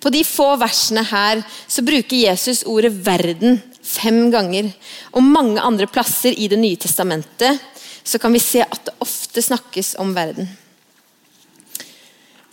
På 0.00 0.12
de 0.12 0.22
få 0.24 0.52
versene 0.60 1.02
her 1.04 1.42
så 1.66 1.82
bruker 1.84 2.16
Jesus 2.16 2.62
ordet 2.64 2.92
'verden' 2.92 3.60
fem 3.82 4.30
ganger. 4.30 4.70
Og 5.12 5.22
mange 5.22 5.60
andre 5.60 5.86
plasser 5.86 6.34
i 6.36 6.48
Det 6.48 6.58
nye 6.58 6.76
testamentet 6.76 7.60
så 8.04 8.18
kan 8.22 8.32
vi 8.32 8.38
se 8.38 8.62
at 8.62 8.84
det 8.86 8.94
ofte 9.02 9.42
snakkes 9.42 9.96
om 9.98 10.14
verden. 10.14 10.48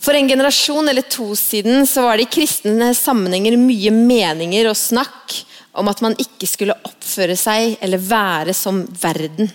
For 0.02 0.12
en 0.12 0.28
generasjon 0.28 0.88
eller 0.88 1.06
to 1.08 1.34
siden 1.38 1.86
så 1.86 2.02
var 2.02 2.18
det 2.18 2.26
i 2.26 2.34
kristne 2.40 2.90
sammenhenger 2.94 3.56
mye 3.56 3.90
meninger 3.94 4.68
og 4.68 4.76
snakk 4.76 5.32
om 5.72 5.88
at 5.88 6.02
man 6.04 6.16
ikke 6.18 6.46
skulle 6.46 6.76
oppføre 6.84 7.36
seg 7.38 7.78
eller 7.80 8.02
være 8.02 8.52
som 8.52 8.82
verden. 9.00 9.48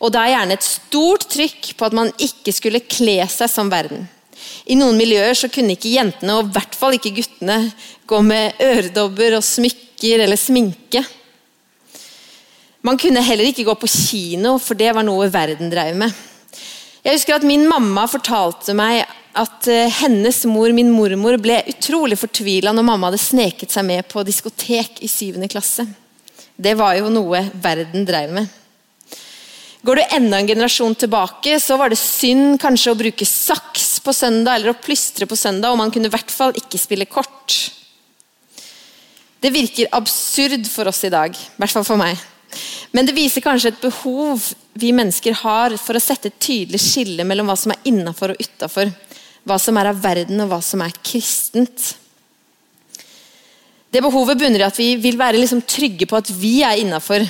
Og 0.00 0.12
det 0.12 0.20
er 0.22 0.34
gjerne 0.34 0.56
et 0.56 0.66
stort 0.66 1.26
trykk 1.32 1.72
på 1.78 1.88
at 1.88 1.96
man 1.96 2.12
ikke 2.22 2.54
skulle 2.54 2.84
kle 2.86 3.18
seg 3.30 3.50
som 3.50 3.72
verden. 3.72 4.06
I 4.66 4.76
noen 4.78 4.98
miljøer 4.98 5.34
så 5.38 5.50
kunne 5.52 5.76
ikke 5.76 5.94
jentene, 5.94 6.36
og 6.36 6.48
i 6.48 6.56
hvert 6.56 6.74
fall 6.76 6.96
ikke 6.96 7.14
guttene, 7.16 7.60
gå 8.06 8.20
med 8.22 8.58
øredobber 8.62 9.38
og 9.38 9.46
smykker 9.46 10.22
eller 10.26 10.38
sminke. 10.38 11.02
Man 12.86 12.98
kunne 13.00 13.24
heller 13.24 13.48
ikke 13.48 13.66
gå 13.66 13.74
på 13.80 13.90
kino, 13.90 14.56
for 14.62 14.78
det 14.78 14.92
var 14.94 15.06
noe 15.06 15.26
verden 15.32 15.72
drev 15.72 15.96
med. 15.98 16.12
Jeg 17.06 17.18
husker 17.18 17.38
at 17.38 17.46
Min 17.46 17.66
mamma 17.70 18.06
fortalte 18.10 18.74
meg 18.74 19.04
at 19.36 19.68
eh, 19.70 19.92
hennes 20.00 20.38
mor, 20.48 20.72
min 20.74 20.90
mormor, 20.90 21.36
ble 21.42 21.60
utrolig 21.70 22.18
fortvila 22.18 22.72
når 22.74 22.86
mamma 22.86 23.10
hadde 23.10 23.22
sneket 23.22 23.74
seg 23.74 23.84
med 23.86 24.06
på 24.10 24.24
diskotek 24.26 25.02
i 25.04 25.10
syvende 25.10 25.50
klasse. 25.50 25.84
Det 26.56 26.72
var 26.78 26.96
jo 26.98 27.10
noe 27.12 27.42
verden 27.62 28.06
drev 28.08 28.32
med. 28.38 28.48
Går 29.82 29.96
du 29.98 30.14
enda 30.16 30.38
en 30.40 30.48
generasjon 30.48 30.94
tilbake, 30.98 31.58
så 31.60 31.76
var 31.76 31.92
det 31.92 31.98
synd 32.00 32.60
kanskje 32.62 32.92
å 32.94 32.98
bruke 32.98 33.28
saks 33.28 33.98
på 34.04 34.14
søndag 34.16 34.56
eller 34.56 34.72
å 34.72 34.80
plystre 34.80 35.28
på 35.28 35.38
søndag, 35.38 35.72
og 35.72 35.80
man 35.80 35.92
kunne 35.94 36.10
i 36.10 36.14
hvert 36.14 36.32
fall 36.32 36.56
ikke 36.56 36.80
spille 36.80 37.08
kort. 37.10 37.56
Det 39.40 39.52
virker 39.52 39.92
absurd 39.94 40.64
for 40.70 40.88
oss 40.90 41.04
i 41.06 41.12
dag, 41.12 41.36
i 41.36 41.60
hvert 41.60 41.76
fall 41.76 41.86
for 41.86 42.00
meg. 42.00 42.16
Men 42.96 43.06
det 43.06 43.14
viser 43.16 43.44
kanskje 43.44 43.74
et 43.74 43.82
behov 43.82 44.42
vi 44.80 44.94
mennesker 44.96 45.36
har 45.42 45.76
for 45.80 45.98
å 45.98 46.02
sette 46.02 46.30
et 46.30 46.40
tydelig 46.40 46.80
skille 46.80 47.26
mellom 47.28 47.50
hva 47.50 47.56
som 47.58 47.74
er 47.74 47.90
innafor 47.90 48.32
og 48.32 48.40
utafor 48.40 48.90
hva 49.46 49.58
som 49.62 49.78
er 49.78 49.92
av 49.92 50.02
verden, 50.02 50.42
og 50.42 50.50
hva 50.50 50.58
som 50.64 50.82
er 50.82 50.94
kristent. 51.06 51.92
Det 53.94 54.02
behovet 54.02 54.38
bunner 54.40 54.64
i 54.64 54.66
at 54.66 54.78
vi 54.78 54.88
vil 55.00 55.18
være 55.18 55.38
liksom 55.38 55.62
trygge 55.68 56.08
på 56.10 56.18
at 56.18 56.32
vi 56.34 56.58
er 56.66 56.82
innafor, 56.82 57.22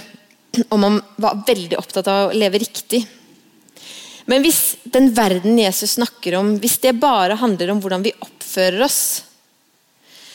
og 0.68 0.80
man 0.80 0.98
var 1.22 1.42
veldig 1.46 1.78
opptatt 1.78 2.08
av 2.10 2.28
å 2.28 2.36
leve 2.36 2.60
riktig. 2.62 3.02
Men 4.26 4.42
hvis 4.42 4.76
den 4.82 5.12
verden 5.14 5.58
Jesus 5.60 5.96
snakker 5.96 6.38
om, 6.40 6.56
hvis 6.62 6.78
det 6.82 6.96
bare 6.98 7.38
handler 7.38 7.70
om 7.72 7.82
hvordan 7.82 8.02
vi 8.06 8.14
oppfører 8.18 8.82
oss, 8.86 9.00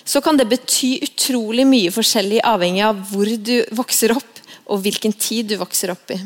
så 0.04 0.22
kan 0.24 0.38
det 0.40 0.50
bety 0.50 0.96
utrolig 1.06 1.66
mye 1.68 1.92
forskjellig 1.94 2.42
avhengig 2.48 2.84
av 2.88 3.02
hvor 3.12 3.30
du 3.38 3.58
vokser 3.78 4.16
opp, 4.16 4.40
og 4.72 4.80
hvilken 4.86 5.12
tid 5.14 5.52
du 5.52 5.58
vokser 5.60 5.92
opp 5.92 6.14
i. 6.16 6.20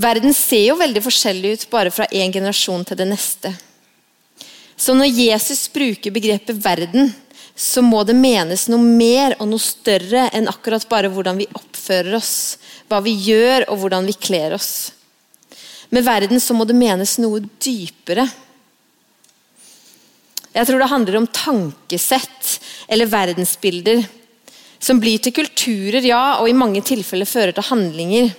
Verden 0.00 0.34
ser 0.36 0.68
jo 0.68 0.78
veldig 0.78 1.02
forskjellig 1.02 1.56
ut 1.56 1.66
bare 1.72 1.90
fra 1.92 2.06
en 2.06 2.32
generasjon 2.32 2.86
til 2.86 3.00
det 3.00 3.08
neste. 3.10 3.50
Så 4.80 4.94
når 4.96 5.10
Jesus 5.12 5.66
bruker 5.68 6.14
begrepet 6.14 6.56
'verden', 6.56 7.10
så 7.60 7.82
må 7.84 8.00
det 8.08 8.16
menes 8.16 8.64
noe 8.72 8.80
mer 8.80 9.34
og 9.36 9.50
noe 9.50 9.60
større 9.60 10.28
enn 10.36 10.48
akkurat 10.48 10.86
bare 10.88 11.10
hvordan 11.12 11.40
vi 11.42 11.48
oppfører 11.52 12.16
oss, 12.16 12.56
hva 12.88 13.02
vi 13.04 13.12
gjør 13.26 13.66
og 13.68 13.82
hvordan 13.82 14.06
vi 14.08 14.16
kler 14.16 14.56
oss. 14.56 14.92
Med 15.92 16.06
verden 16.06 16.40
så 16.40 16.54
må 16.56 16.64
det 16.64 16.78
menes 16.78 17.18
noe 17.20 17.42
dypere. 17.60 18.24
Jeg 20.54 20.66
tror 20.66 20.80
det 20.80 20.90
handler 20.90 21.18
om 21.20 21.28
tankesett 21.34 22.54
eller 22.88 23.10
verdensbilder 23.10 24.06
som 24.80 24.98
blir 25.02 25.20
til 25.20 25.34
kulturer, 25.36 26.00
ja, 26.00 26.40
og 26.40 26.48
i 26.48 26.56
mange 26.56 26.80
tilfeller 26.86 27.28
fører 27.28 27.52
til 27.52 27.68
handlinger. 27.68 28.30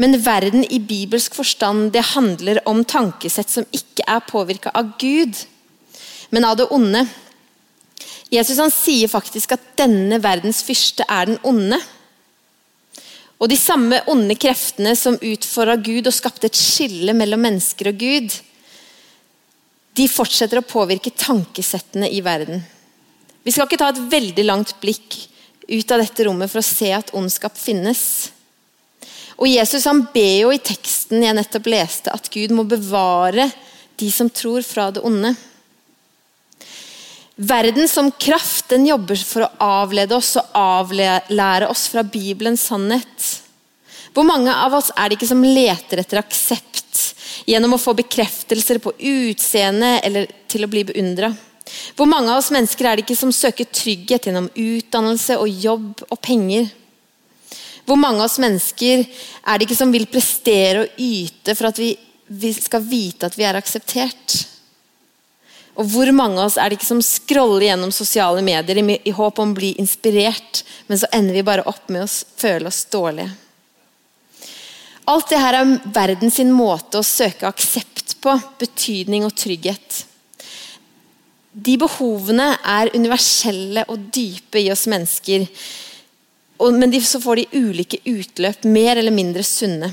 Men 0.00 0.16
verden 0.24 0.64
i 0.72 0.80
bibelsk 0.80 1.36
forstand 1.36 1.90
det 1.92 2.14
handler 2.14 2.62
om 2.64 2.80
tankesett 2.88 3.52
som 3.52 3.68
ikke 3.76 4.06
er 4.08 4.24
påvirka 4.24 4.72
av 4.72 4.96
Gud 4.96 5.44
men 6.30 6.44
av 6.44 6.56
det 6.56 6.66
onde. 6.74 7.06
Jesus 8.32 8.58
han 8.58 8.72
sier 8.74 9.10
faktisk 9.10 9.54
at 9.54 9.68
denne 9.78 10.18
verdens 10.22 10.62
fyrste 10.66 11.06
er 11.08 11.30
den 11.30 11.38
onde. 11.46 11.78
Og 13.36 13.50
de 13.52 13.58
samme 13.60 14.00
onde 14.10 14.34
kreftene 14.40 14.94
som 14.98 15.18
utfordra 15.20 15.76
Gud 15.76 16.08
og 16.08 16.16
skapte 16.16 16.48
et 16.48 16.58
skille 16.58 17.14
mellom 17.16 17.42
mennesker 17.44 17.92
og 17.92 18.00
Gud, 18.00 18.38
de 19.96 20.08
fortsetter 20.10 20.60
å 20.60 20.66
påvirke 20.66 21.12
tankesettene 21.16 22.08
i 22.12 22.22
verden. 22.24 22.62
Vi 23.44 23.52
skal 23.54 23.68
ikke 23.68 23.78
ta 23.80 23.92
et 23.92 24.06
veldig 24.10 24.44
langt 24.44 24.74
blikk 24.82 25.20
ut 25.68 25.92
av 25.92 26.02
dette 26.02 26.26
rommet 26.26 26.50
for 26.50 26.60
å 26.60 26.66
se 26.66 26.90
at 26.94 27.12
ondskap 27.16 27.56
finnes. 27.58 28.02
Og 29.36 29.48
Jesus 29.50 29.84
han 29.88 30.02
ber 30.12 30.34
jo 30.40 30.52
i 30.52 30.62
teksten 30.62 31.24
jeg 31.24 31.36
nettopp 31.36 31.68
leste, 31.70 32.12
at 32.12 32.30
Gud 32.32 32.54
må 32.56 32.64
bevare 32.68 33.50
de 34.00 34.08
som 34.12 34.30
tror 34.32 34.64
fra 34.64 34.88
det 34.92 35.04
onde. 35.04 35.34
Verden 37.36 37.88
som 37.88 38.10
kraft 38.10 38.68
den 38.68 38.86
jobber 38.88 39.20
for 39.20 39.44
å 39.44 39.50
avlede 39.60 40.16
oss 40.16 40.38
og 40.40 40.54
avlære 40.56 41.68
oss 41.68 41.84
fra 41.92 42.00
Bibelens 42.00 42.64
sannhet. 42.70 43.26
Hvor 44.16 44.24
mange 44.24 44.54
av 44.54 44.72
oss 44.78 44.88
er 44.96 45.10
det 45.10 45.18
ikke 45.18 45.28
som 45.28 45.44
leter 45.44 46.00
etter 46.00 46.22
aksept 46.22 47.02
gjennom 47.44 47.76
å 47.76 47.80
få 47.80 47.92
bekreftelser 47.98 48.80
på 48.80 48.94
utseende 48.96 49.98
eller 50.00 50.30
til 50.48 50.64
å 50.64 50.70
bli 50.72 50.86
beundra? 50.88 51.28
Hvor 51.98 52.08
mange 52.08 52.32
av 52.32 52.40
oss 52.40 52.48
mennesker 52.54 52.88
er 52.88 52.96
det 52.96 53.04
ikke 53.04 53.18
som 53.20 53.34
søker 53.34 53.68
trygghet 53.68 54.30
gjennom 54.30 54.48
utdannelse 54.48 55.36
og 55.36 55.60
jobb 55.68 56.06
og 56.08 56.18
penger? 56.24 56.72
Hvor 57.84 58.00
mange 58.00 58.24
av 58.24 58.30
oss 58.30 58.40
mennesker 58.40 59.04
er 59.04 59.58
det 59.58 59.68
ikke 59.68 59.82
som 59.84 59.92
vil 59.92 60.08
prestere 60.08 60.86
og 60.86 61.00
yte 61.04 61.52
for 61.52 61.68
at 61.68 61.84
vi, 61.84 61.92
vi 62.32 62.56
skal 62.56 62.80
vite 62.80 63.28
at 63.28 63.36
vi 63.36 63.44
er 63.44 63.60
akseptert? 63.60 64.55
Og 65.76 65.88
hvor 65.92 66.08
mange 66.16 66.40
av 66.40 66.48
oss 66.48 66.56
er 66.56 66.70
det 66.70 66.78
ikke 66.78 66.88
som 66.88 67.02
scroller 67.04 67.66
gjennom 67.68 67.92
sosiale 67.92 68.40
medier 68.44 68.78
i, 68.80 69.12
håp 69.12 69.40
om 69.42 69.52
å 69.52 69.58
bli 69.58 69.74
inspirert, 69.80 70.62
men 70.88 71.00
så 71.00 71.08
ender 71.12 71.36
vi 71.36 71.44
bare 71.44 71.66
opp 71.68 71.90
med 71.92 72.06
å 72.06 72.08
føle 72.08 72.70
oss 72.70 72.86
dårlige? 72.92 73.34
Alt 75.06 75.30
det 75.30 75.38
her 75.38 75.54
er 75.60 75.74
verden 75.94 76.32
sin 76.34 76.50
måte 76.50 76.98
å 76.98 77.06
søke 77.06 77.46
aksept 77.46 78.16
på, 78.24 78.32
betydning 78.58 79.26
og 79.26 79.36
trygghet. 79.38 80.00
De 81.52 81.76
behovene 81.78 82.48
er 82.64 82.90
universelle 82.96 83.84
og 83.92 84.08
dype 84.12 84.60
i 84.64 84.70
oss 84.72 84.88
mennesker. 84.90 85.46
Men 86.74 86.96
så 87.04 87.20
får 87.22 87.42
de 87.42 87.62
ulike 87.62 88.00
utløp, 88.02 88.64
mer 88.64 88.96
eller 88.96 89.14
mindre 89.14 89.44
sunne. 89.46 89.92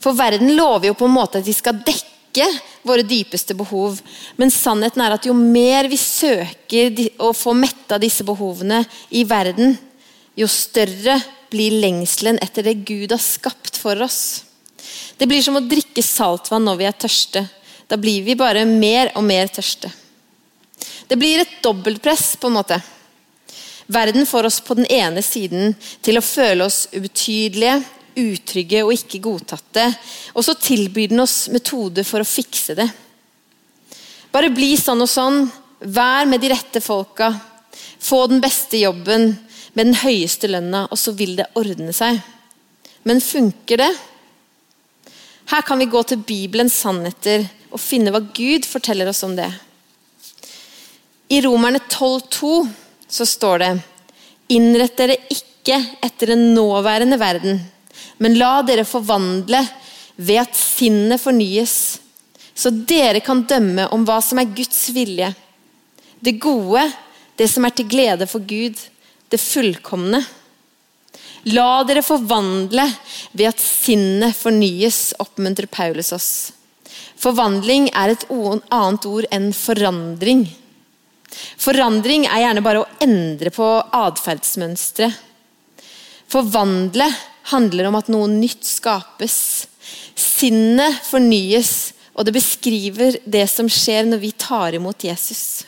For 0.00 0.16
verden 0.16 0.56
lover 0.56 0.90
jo 0.90 0.96
på 0.98 1.06
en 1.06 1.14
måte 1.14 1.40
at 1.40 1.46
de 1.46 1.54
skal 1.54 1.84
dekke 1.84 2.19
dekke 2.30 2.46
våre 2.82 3.02
dypeste 3.02 3.54
behov. 3.54 4.00
Men 4.36 4.50
sannheten 4.50 5.02
er 5.02 5.12
at 5.14 5.26
jo 5.26 5.34
mer 5.34 5.88
vi 5.88 5.96
søker 5.96 6.92
å 7.18 7.32
få 7.32 7.54
metta 7.54 7.98
disse 7.98 8.24
behovene 8.24 8.84
i 9.10 9.24
verden, 9.24 9.76
jo 10.36 10.46
større 10.46 11.20
blir 11.50 11.80
lengselen 11.82 12.38
etter 12.40 12.62
det 12.62 12.84
Gud 12.86 13.10
har 13.10 13.20
skapt 13.20 13.76
for 13.76 14.00
oss. 14.02 14.44
Det 15.18 15.26
blir 15.26 15.42
som 15.42 15.56
å 15.58 15.66
drikke 15.66 16.02
saltvann 16.02 16.64
når 16.64 16.78
vi 16.78 16.86
er 16.86 16.96
tørste. 16.96 17.44
Da 17.88 17.96
blir 17.98 18.22
vi 18.22 18.38
bare 18.38 18.64
mer 18.64 19.10
og 19.16 19.24
mer 19.26 19.50
tørste. 19.50 19.90
Det 21.10 21.18
blir 21.18 21.42
et 21.42 21.58
dobbeltpress, 21.62 22.36
på 22.38 22.46
en 22.46 22.54
måte. 22.54 22.78
Verden 23.90 24.26
får 24.26 24.46
oss 24.46 24.60
på 24.62 24.76
den 24.78 24.86
ene 24.86 25.22
siden 25.26 25.74
til 26.00 26.20
å 26.20 26.22
føle 26.22 26.68
oss 26.68 26.84
ubetydelige, 26.94 27.80
utrygge 28.18 28.82
og 28.84 28.94
ikke 28.94 29.22
godtatte. 29.24 29.86
Og 30.34 30.44
så 30.46 30.56
tilbyr 30.58 31.12
den 31.12 31.22
oss 31.24 31.48
metoder 31.52 32.06
for 32.06 32.22
å 32.22 32.28
fikse 32.28 32.76
det. 32.78 32.88
Bare 34.30 34.52
bli 34.54 34.74
sånn 34.78 35.02
og 35.02 35.10
sånn. 35.10 35.44
Vær 35.80 36.28
med 36.30 36.42
de 36.42 36.50
rette 36.52 36.82
folka. 36.84 37.32
Få 38.00 38.26
den 38.30 38.42
beste 38.42 38.80
jobben 38.80 39.32
med 39.72 39.86
den 39.86 39.98
høyeste 40.02 40.50
lønna, 40.50 40.86
og 40.90 40.98
så 40.98 41.14
vil 41.16 41.36
det 41.38 41.50
ordne 41.58 41.92
seg. 41.94 42.20
Men 43.06 43.22
funker 43.24 43.80
det? 43.80 43.90
Her 45.50 45.64
kan 45.66 45.80
vi 45.82 45.88
gå 45.90 46.02
til 46.06 46.22
Bibelens 46.22 46.76
sannheter 46.78 47.46
og 47.70 47.82
finne 47.82 48.12
hva 48.14 48.22
Gud 48.22 48.66
forteller 48.68 49.10
oss 49.10 49.22
om 49.26 49.34
det. 49.38 49.48
I 51.30 51.40
Romerne 51.42 51.80
12,2 51.86 52.52
så 53.10 53.26
står 53.26 53.62
det 53.62 53.70
Innrett 54.54 54.96
dere 54.98 55.16
ikke 55.30 55.76
etter 56.02 56.32
den 56.32 56.48
nåværende 56.56 57.18
verden, 57.20 57.60
Men 58.18 58.38
la 58.38 58.60
dere 58.66 58.84
forvandle 58.88 59.60
ved 60.20 60.42
at 60.42 60.56
sinnet 60.56 61.20
fornyes, 61.22 61.74
så 62.54 62.70
dere 62.70 63.22
kan 63.24 63.44
dømme 63.48 63.86
om 63.94 64.04
hva 64.04 64.18
som 64.24 64.40
er 64.40 64.50
Guds 64.52 64.90
vilje. 64.92 65.30
Det 66.20 66.36
gode, 66.42 66.82
det 67.36 67.48
som 67.48 67.64
er 67.64 67.72
til 67.72 67.88
glede 67.88 68.28
for 68.28 68.44
Gud, 68.44 68.76
det 69.32 69.40
fullkomne. 69.40 70.20
La 71.48 71.80
dere 71.88 72.02
forvandle 72.04 72.84
ved 73.32 73.48
at 73.48 73.62
sinnet 73.64 74.36
fornyes, 74.36 75.14
oppmuntrer 75.22 75.70
Paulus 75.72 76.12
oss. 76.12 76.30
Forvandling 77.20 77.88
er 77.96 78.12
et 78.12 78.26
annet 78.32 79.06
ord 79.08 79.28
enn 79.32 79.50
forandring. 79.56 80.44
Forandring 81.60 82.26
er 82.26 82.44
gjerne 82.44 82.64
bare 82.64 82.82
å 82.82 82.88
endre 83.04 83.52
på 83.54 83.66
atferdsmønstre. 83.96 85.08
Forvandle 86.30 87.08
handler 87.52 87.88
om 87.88 87.98
at 87.98 88.10
noe 88.12 88.28
nytt 88.30 88.66
skapes. 88.66 89.66
Sinnet 90.18 91.00
fornyes, 91.08 91.92
og 92.14 92.26
det 92.26 92.34
beskriver 92.36 93.16
det 93.24 93.46
som 93.50 93.68
skjer 93.70 94.08
når 94.08 94.22
vi 94.22 94.32
tar 94.36 94.76
imot 94.76 95.04
Jesus. 95.06 95.64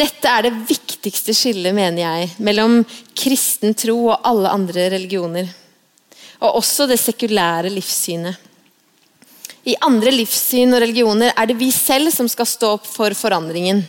Dette 0.00 0.30
er 0.32 0.46
det 0.46 0.54
viktigste 0.68 1.34
skillet, 1.36 1.74
mener 1.76 2.00
jeg, 2.00 2.30
mellom 2.40 2.80
kristen 3.12 3.74
tro 3.76 3.98
og 4.08 4.22
alle 4.24 4.52
andre 4.54 4.86
religioner. 4.94 5.50
Og 6.40 6.62
også 6.62 6.86
det 6.88 6.96
sekulære 7.02 7.72
livssynet. 7.74 8.49
I 9.68 9.74
andre 9.84 10.12
livssyn 10.14 10.72
og 10.72 10.80
religioner 10.80 11.34
er 11.36 11.50
det 11.50 11.58
vi 11.60 11.68
selv 11.74 12.08
som 12.14 12.28
skal 12.32 12.48
stå 12.48 12.70
opp 12.78 12.86
for 12.88 13.12
forandringen. 13.16 13.82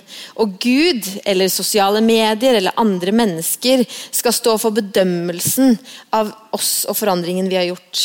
Og 0.43 0.57
Gud, 0.59 1.07
eller 1.23 1.47
sosiale 1.51 2.01
medier 2.03 2.57
eller 2.59 2.75
andre 2.81 3.13
mennesker 3.15 3.85
skal 4.11 4.35
stå 4.35 4.57
for 4.59 4.75
bedømmelsen 4.75 5.77
av 6.17 6.33
oss 6.51 6.83
og 6.91 6.99
forandringen 6.99 7.47
vi 7.47 7.59
har 7.59 7.69
gjort. 7.69 8.03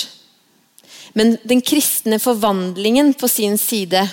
Men 1.18 1.34
den 1.48 1.62
kristne 1.64 2.20
forvandlingen 2.22 3.14
på 3.18 3.28
sin 3.30 3.58
side, 3.58 4.04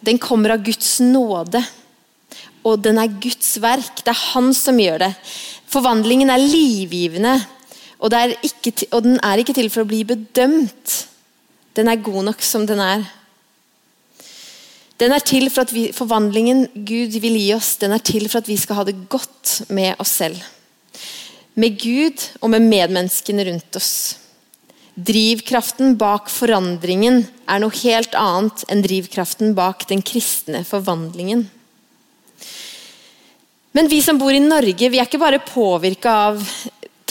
den 0.00 0.20
kommer 0.22 0.54
av 0.54 0.64
Guds 0.64 0.96
nåde. 1.04 1.60
Og 2.64 2.80
den 2.80 2.96
er 2.96 3.12
Guds 3.20 3.58
verk. 3.60 4.00
Det 4.00 4.12
er 4.14 4.26
Han 4.32 4.54
som 4.56 4.78
gjør 4.80 5.04
det. 5.04 5.12
Forvandlingen 5.68 6.30
er 6.32 6.40
livgivende, 6.40 7.34
og, 7.98 8.12
er 8.14 8.32
ikke, 8.44 8.72
og 8.92 9.02
den 9.04 9.18
er 9.20 9.40
ikke 9.40 9.56
til 9.56 9.68
for 9.72 9.84
å 9.84 9.88
bli 9.90 10.04
bedømt. 10.06 10.94
Den 11.74 11.90
er 11.90 12.02
god 12.02 12.22
nok 12.30 12.42
som 12.44 12.66
den 12.68 12.80
er. 12.82 13.04
Den 15.02 15.12
er 15.12 15.22
til 15.26 15.48
for 15.50 15.66
at 15.66 15.72
vi, 15.74 15.88
Forvandlingen 15.94 16.68
Gud 16.86 17.16
vil 17.18 17.38
gi 17.38 17.48
oss, 17.56 17.74
den 17.80 17.92
er 17.96 18.02
til 18.02 18.28
for 18.28 18.40
at 18.40 18.50
vi 18.50 18.58
skal 18.60 18.78
ha 18.78 18.84
det 18.86 19.08
godt 19.10 19.64
med 19.74 19.98
oss 20.02 20.14
selv. 20.22 20.38
Med 21.58 21.78
Gud 21.80 22.22
og 22.40 22.52
med 22.54 22.62
medmenneskene 22.66 23.46
rundt 23.48 23.78
oss. 23.78 23.94
Drivkraften 24.94 25.96
bak 25.98 26.30
forandringen 26.30 27.24
er 27.50 27.62
noe 27.62 27.74
helt 27.82 28.14
annet 28.14 28.62
enn 28.70 28.82
drivkraften 28.84 29.56
bak 29.58 29.88
den 29.90 30.02
kristne 30.06 30.62
forvandlingen. 30.66 31.48
Men 33.74 33.90
vi 33.90 33.98
som 34.06 34.20
bor 34.20 34.30
i 34.30 34.42
Norge, 34.42 34.86
vi 34.86 35.00
er 35.00 35.08
ikke 35.08 35.18
bare 35.18 35.42
påvirka 35.42 36.14
av 36.28 36.44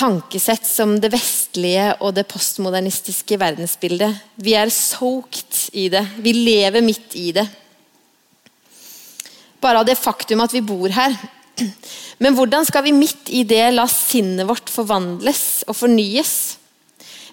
tankesett 0.03 0.65
som 0.67 0.97
det 0.99 1.13
vestlige 1.13 1.93
og 2.03 2.15
det 2.17 2.25
postmodernistiske 2.27 3.37
verdensbildet. 3.39 4.17
Vi 4.35 4.55
er 4.57 4.71
soaked 4.73 5.69
i 5.79 5.87
det. 5.93 6.03
Vi 6.19 6.33
lever 6.35 6.83
midt 6.83 7.15
i 7.15 7.29
det. 7.35 7.45
Bare 9.63 9.79
av 9.79 9.87
det 9.87 9.95
faktum 9.95 10.43
at 10.43 10.51
vi 10.51 10.63
bor 10.65 10.91
her. 10.91 11.15
Men 12.23 12.35
hvordan 12.35 12.65
skal 12.67 12.83
vi 12.83 12.95
midt 12.95 13.31
i 13.31 13.45
det 13.47 13.63
la 13.71 13.85
sinnet 13.87 14.47
vårt 14.49 14.71
forvandles 14.73 15.63
og 15.69 15.77
fornyes? 15.77 16.33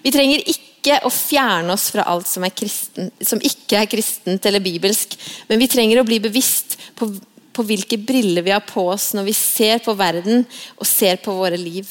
Vi 0.04 0.12
trenger 0.14 0.44
ikke 0.52 1.00
å 1.04 1.10
fjerne 1.12 1.74
oss 1.74 1.88
fra 1.92 2.06
alt 2.08 2.28
som, 2.30 2.46
kristen, 2.54 3.10
som 3.18 3.42
ikke 3.42 3.80
er 3.80 3.90
kristent 3.90 4.46
eller 4.46 4.62
bibelsk, 4.64 5.16
men 5.50 5.60
vi 5.60 5.68
trenger 5.68 6.00
å 6.00 6.06
bli 6.06 6.20
bevisst 6.22 6.78
på, 6.96 7.10
på 7.52 7.66
hvilke 7.66 7.98
briller 7.98 8.46
vi 8.46 8.54
har 8.54 8.62
på 8.64 8.86
oss 8.92 9.10
når 9.16 9.26
vi 9.26 9.34
ser 9.36 9.82
på 9.84 9.96
verden 9.98 10.46
og 10.78 10.88
ser 10.88 11.18
på 11.24 11.34
våre 11.36 11.58
liv. 11.60 11.90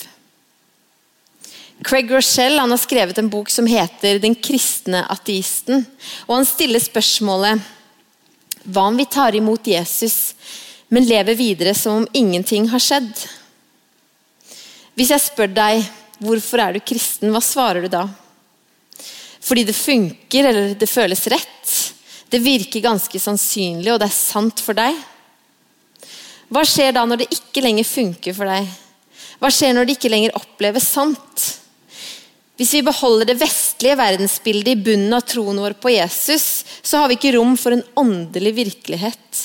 Craig 1.84 2.12
Rochelle 2.12 2.60
har 2.60 2.78
skrevet 2.78 3.18
en 3.18 3.30
bok 3.30 3.50
som 3.50 3.65
heter 3.65 4.20
'Den 4.20 4.36
kristne 4.36 5.06
ateisten'. 5.08 5.86
og 6.28 6.36
Han 6.36 6.46
stiller 6.46 6.80
spørsmålet 6.80 7.62
hva 8.68 8.88
om 8.88 8.98
vi 8.98 9.06
tar 9.06 9.36
imot 9.36 9.68
Jesus, 9.68 10.34
men 10.89 11.06
lever 11.06 11.36
videre 11.36 11.74
som 11.74 12.02
om 12.02 12.08
ingenting 12.13 12.68
har 12.70 12.80
skjedd? 12.80 13.13
Hvis 14.96 15.10
jeg 15.10 15.22
spør 15.22 15.54
deg 15.54 15.86
hvorfor 16.20 16.60
er 16.60 16.74
du 16.74 16.80
kristen, 16.80 17.32
hva 17.32 17.39
svarer 17.39 17.82
du 17.82 17.88
da? 17.88 18.10
Fordi 19.39 19.63
det 19.63 19.76
funker, 19.76 20.50
eller 20.50 20.74
det 20.76 20.89
føles 20.89 21.28
rett? 21.28 21.94
Det 22.30 22.42
virker 22.44 22.82
ganske 22.82 23.20
sannsynlig, 23.20 23.94
og 23.94 24.00
det 24.00 24.10
er 24.10 24.13
sant 24.13 24.60
for 24.60 24.74
deg? 24.74 24.96
Hva 26.50 26.65
skjer 26.65 26.92
da 26.92 27.06
når 27.06 27.24
det 27.24 27.32
ikke 27.32 27.63
lenger 27.63 27.88
funker 27.88 28.36
for 28.36 28.46
deg? 28.46 28.68
Hva 29.39 29.50
skjer 29.50 29.74
når 29.74 29.86
det 29.86 29.96
ikke 29.98 30.12
lenger 30.12 30.36
oppleves 30.36 30.84
sant? 30.84 31.59
Hvis 32.60 32.74
vi 32.76 32.82
beholder 32.84 33.30
det 33.30 33.38
vestlige 33.39 33.95
verdensbildet 33.95 34.74
i 34.74 34.82
bunnen 34.84 35.15
av 35.15 35.24
troen 35.24 35.62
vår 35.63 35.78
på 35.80 35.93
Jesus, 35.93 36.65
så 36.84 37.00
har 37.00 37.08
vi 37.08 37.15
ikke 37.15 37.38
rom 37.38 37.56
for 37.56 37.72
en 37.72 37.86
åndelig 37.95 38.52
virkelighet. 38.58 39.43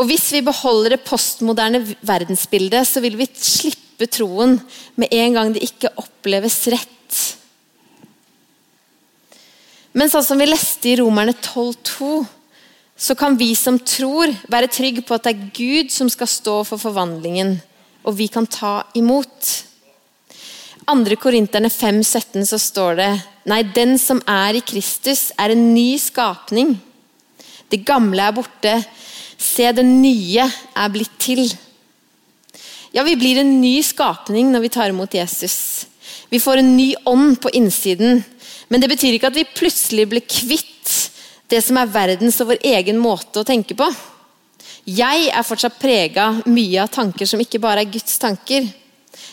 Og 0.00 0.08
hvis 0.08 0.30
vi 0.32 0.40
beholder 0.46 0.94
det 0.94 1.04
postmoderne 1.04 1.82
verdensbildet, 2.00 2.88
så 2.88 3.04
vil 3.04 3.18
vi 3.20 3.28
slippe 3.36 4.08
troen 4.08 4.56
med 4.96 5.12
en 5.12 5.36
gang 5.36 5.52
det 5.52 5.66
ikke 5.68 5.92
oppleves 6.00 6.62
rett. 6.72 7.20
Men 9.92 10.08
sånn 10.08 10.24
som 10.24 10.40
vi 10.40 10.48
leste 10.48 10.92
i 10.92 10.96
Romerne 11.00 11.34
12,2, 11.36 12.22
så 13.00 13.16
kan 13.20 13.36
vi 13.36 13.52
som 13.58 13.76
tror, 13.84 14.32
være 14.48 14.72
trygge 14.72 15.04
på 15.04 15.16
at 15.16 15.28
det 15.28 15.34
er 15.34 15.48
Gud 15.56 15.92
som 15.92 16.08
skal 16.12 16.28
stå 16.30 16.60
for 16.68 16.80
forvandlingen, 16.80 17.58
og 18.04 18.16
vi 18.16 18.32
kan 18.32 18.48
ta 18.48 18.78
imot. 18.96 19.56
2. 20.90 21.16
Korinterne 21.22 21.70
5, 21.70 22.02
17 22.04 22.46
så 22.46 22.58
står 22.58 22.96
det 22.98 23.10
Nei, 23.50 23.62
den 23.62 23.96
som 23.98 24.18
er 24.26 24.58
i 24.58 24.62
Kristus, 24.64 25.30
er 25.38 25.54
en 25.54 25.68
ny 25.74 25.94
skapning. 26.02 26.74
Det 27.70 27.84
gamle 27.86 28.24
er 28.26 28.34
borte. 28.34 28.72
Se, 29.38 29.68
det 29.72 29.86
nye 29.86 30.44
er 30.44 30.90
blitt 30.92 31.14
til. 31.22 31.44
Ja, 32.90 33.04
vi 33.06 33.14
blir 33.18 33.38
en 33.40 33.60
ny 33.62 33.78
skapning 33.86 34.50
når 34.50 34.66
vi 34.66 34.72
tar 34.74 34.90
imot 34.90 35.14
Jesus. 35.14 35.86
Vi 36.30 36.42
får 36.42 36.60
en 36.60 36.74
ny 36.76 36.90
ånd 37.06 37.38
på 37.42 37.52
innsiden. 37.54 38.24
Men 38.68 38.82
det 38.82 38.90
betyr 38.90 39.14
ikke 39.14 39.30
at 39.30 39.38
vi 39.38 39.46
plutselig 39.46 40.08
blir 40.10 40.26
kvitt 40.26 40.66
det 41.50 41.62
som 41.66 41.78
er 41.78 41.90
verdens 41.90 42.38
og 42.42 42.52
vår 42.52 42.66
egen 42.76 42.98
måte 43.02 43.42
å 43.42 43.46
tenke 43.46 43.78
på. 43.78 43.86
Jeg 44.90 45.30
er 45.30 45.46
fortsatt 45.46 45.78
prega 45.78 46.32
mye 46.50 46.82
av 46.82 46.90
tanker 46.94 47.30
som 47.30 47.42
ikke 47.42 47.62
bare 47.62 47.84
er 47.84 47.90
Guds 47.94 48.18
tanker. 48.22 48.66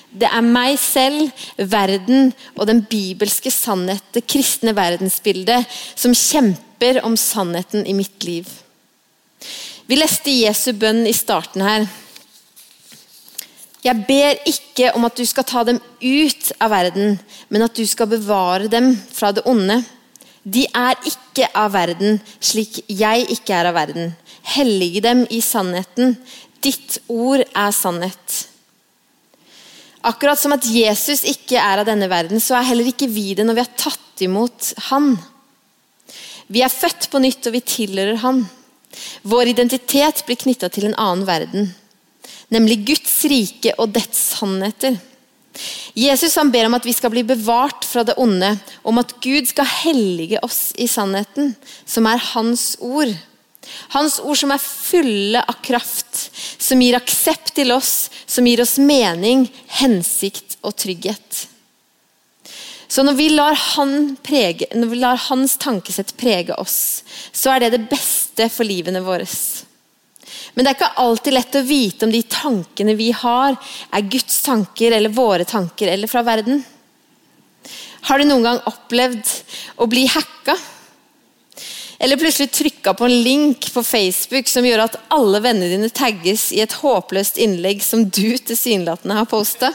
Det 0.09 0.29
er 0.29 0.45
meg 0.45 0.77
selv, 0.81 1.29
verden 1.57 2.31
og 2.55 2.65
den 2.69 2.81
bibelske 2.89 3.51
sannhet, 3.53 4.03
det 4.15 4.25
kristne 4.29 4.73
verdensbildet, 4.77 5.67
som 5.95 6.15
kjemper 6.15 7.03
om 7.05 7.17
sannheten 7.19 7.85
i 7.85 7.95
mitt 7.97 8.25
liv. 8.25 8.49
Vi 9.87 9.95
leste 9.95 10.33
Jesu 10.33 10.73
bønn 10.75 11.05
i 11.07 11.15
starten 11.15 11.63
her. 11.63 11.85
Jeg 13.85 14.03
ber 14.07 14.41
ikke 14.49 14.89
om 14.97 15.05
at 15.07 15.15
du 15.15 15.23
skal 15.27 15.45
ta 15.47 15.61
dem 15.67 15.77
ut 16.01 16.49
av 16.59 16.73
verden, 16.73 17.19
men 17.47 17.63
at 17.63 17.77
du 17.77 17.85
skal 17.87 18.09
bevare 18.11 18.67
dem 18.71 18.91
fra 19.13 19.31
det 19.31 19.45
onde. 19.47 19.79
De 20.43 20.65
er 20.75 20.97
ikke 21.07 21.47
av 21.55 21.71
verden, 21.75 22.19
slik 22.39 22.81
jeg 22.87 23.27
ikke 23.37 23.55
er 23.55 23.69
av 23.69 23.77
verden. 23.77 24.11
Hellige 24.57 25.03
dem 25.05 25.23
i 25.31 25.39
sannheten. 25.43 26.17
Ditt 26.63 26.99
ord 27.07 27.45
er 27.45 27.73
sannhet. 27.75 28.47
Akkurat 30.07 30.39
som 30.39 30.55
at 30.55 30.65
Jesus 30.65 31.25
ikke 31.27 31.59
er 31.59 31.81
av 31.81 31.87
denne 31.87 32.07
verden, 32.11 32.39
så 32.39 32.55
er 32.57 32.69
heller 32.69 32.87
ikke 32.87 33.09
vi 33.11 33.33
det 33.35 33.43
når 33.47 33.57
vi 33.57 33.65
har 33.65 33.73
tatt 33.79 34.23
imot 34.23 34.71
Han. 34.91 35.15
Vi 36.47 36.63
er 36.63 36.71
født 36.71 37.09
på 37.11 37.19
nytt, 37.19 37.49
og 37.49 37.57
vi 37.57 37.63
tilhører 37.75 38.21
Han. 38.23 38.45
Vår 39.27 39.51
identitet 39.51 40.23
blir 40.25 40.39
knytta 40.39 40.71
til 40.71 40.87
en 40.87 40.95
annen 40.97 41.27
verden, 41.27 41.69
nemlig 42.53 42.79
Guds 42.87 43.19
rike 43.27 43.75
og 43.77 43.91
dets 43.97 44.21
sannheter. 44.37 44.95
Jesus 45.97 46.35
han 46.37 46.51
ber 46.53 46.67
om 46.67 46.75
at 46.77 46.85
vi 46.85 46.93
skal 46.93 47.11
bli 47.13 47.23
bevart 47.25 47.85
fra 47.87 48.03
det 48.05 48.15
onde, 48.21 48.53
om 48.85 49.01
at 49.01 49.15
Gud 49.23 49.49
skal 49.49 49.69
hellige 49.83 50.41
oss 50.45 50.69
i 50.77 50.87
sannheten, 50.89 51.55
som 51.85 52.07
er 52.09 52.21
Hans 52.31 52.75
ord. 52.79 53.11
Hans 53.95 54.19
ord 54.19 54.37
som 54.39 54.53
er 54.53 54.63
fulle 54.63 55.41
av 55.41 55.59
kraft, 55.65 56.27
som 56.57 56.81
gir 56.81 56.97
aksept 56.97 57.53
til 57.57 57.73
oss, 57.75 58.09
som 58.25 58.47
gir 58.47 58.61
oss 58.63 58.77
mening, 58.79 59.47
hensikt 59.79 60.57
og 60.61 60.75
trygghet. 60.79 61.47
Så 62.87 63.03
når 63.03 63.17
vi, 63.19 63.27
prege, 64.23 64.67
når 64.75 64.87
vi 64.87 64.99
lar 65.01 65.19
hans 65.27 65.57
tankesett 65.59 66.15
prege 66.17 66.55
oss, 66.55 67.03
så 67.35 67.51
er 67.51 67.65
det 67.65 67.73
det 67.75 67.89
beste 67.91 68.47
for 68.53 68.63
livene 68.67 69.03
våre. 69.03 69.27
Men 70.55 70.63
det 70.63 70.71
er 70.71 70.77
ikke 70.77 71.03
alltid 71.03 71.35
lett 71.35 71.59
å 71.59 71.65
vite 71.67 72.07
om 72.07 72.13
de 72.13 72.23
tankene 72.23 72.95
vi 72.97 73.11
har, 73.11 73.57
er 73.91 74.09
Guds 74.09 74.39
tanker 74.45 74.95
eller 74.95 75.13
våre 75.13 75.45
tanker 75.45 75.91
eller 75.91 76.09
fra 76.09 76.23
verden. 76.25 76.63
Har 78.07 78.19
du 78.19 78.25
noen 78.25 78.45
gang 78.47 78.63
opplevd 78.71 79.33
å 79.83 79.87
bli 79.91 80.05
hacka? 80.07 80.55
Eller 81.99 82.19
plutselig 82.21 82.51
trykka 82.53 82.93
på 82.93 83.05
en 83.05 83.21
link 83.23 83.71
på 83.73 83.83
Facebook 83.83 84.49
som 84.49 84.65
gjør 84.65 84.85
at 84.85 84.97
alle 85.13 85.41
vennene 85.41 85.71
dine 85.73 85.89
tagges 85.89 86.51
i 86.53 86.61
et 86.61 86.75
håpløst 86.83 87.39
innlegg 87.41 87.81
som 87.81 88.05
du 88.05 88.37
tilsynelatende 88.37 89.17
har 89.17 89.29
posta? 89.29 89.71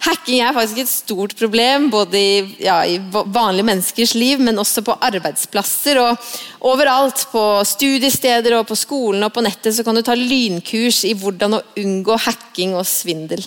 Hacking 0.00 0.40
er 0.40 0.56
faktisk 0.56 0.80
et 0.80 0.88
stort 0.88 1.34
problem 1.36 1.90
både 1.92 2.16
i, 2.16 2.36
ja, 2.64 2.78
i, 2.88 2.96
vanlige 3.12 3.66
menneskers 3.68 4.14
liv, 4.16 4.40
men 4.40 4.58
også 4.58 4.82
på 4.86 4.96
arbeidsplasser. 4.96 6.00
og 6.00 6.64
Overalt, 6.72 7.26
på 7.30 7.42
studiesteder, 7.68 8.56
og 8.56 8.66
på 8.70 8.78
skolen 8.80 9.28
og 9.28 9.34
på 9.36 9.44
nettet, 9.44 9.76
så 9.76 9.84
kan 9.84 9.94
du 9.94 10.02
ta 10.02 10.16
lynkurs 10.16 11.04
i 11.04 11.12
hvordan 11.12 11.58
å 11.58 11.64
unngå 11.82 12.16
hacking 12.24 12.72
og 12.80 12.88
svindel. 12.88 13.44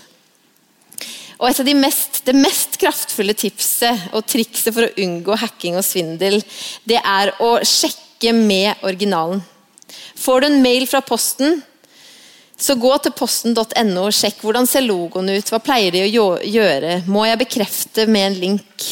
Og 1.39 1.50
et 1.50 1.60
av 1.60 1.67
de 1.67 1.76
mest, 1.78 2.22
Det 2.26 2.36
mest 2.36 2.78
kraftfulle 2.82 3.34
tipset 3.34 4.13
og 4.13 4.26
trikset 4.26 4.74
for 4.74 4.86
å 4.86 4.93
unngå 5.04 5.36
hacking 5.41 5.76
og 5.80 5.86
svindel, 5.86 6.41
det 6.86 7.00
er 7.00 7.34
å 7.43 7.58
sjekke 7.65 8.32
med 8.34 8.80
originalen. 8.84 9.41
Får 10.15 10.41
du 10.41 10.48
en 10.48 10.62
mail 10.63 10.88
fra 10.88 11.02
Posten, 11.02 11.62
så 12.63 12.76
gå 12.80 12.91
til 13.04 13.12
posten.no 13.17 14.06
og 14.08 14.13
sjekk 14.15 14.43
hvordan 14.46 14.67
ser 14.69 14.86
logoen 14.86 15.32
ut. 15.34 15.50
Hva 15.52 15.60
pleier 15.63 15.91
de 15.91 16.06
å 16.06 16.38
gjøre? 16.39 17.02
Må 17.12 17.26
jeg 17.28 17.41
bekrefte 17.41 18.06
med 18.08 18.30
en 18.30 18.38
link? 18.39 18.86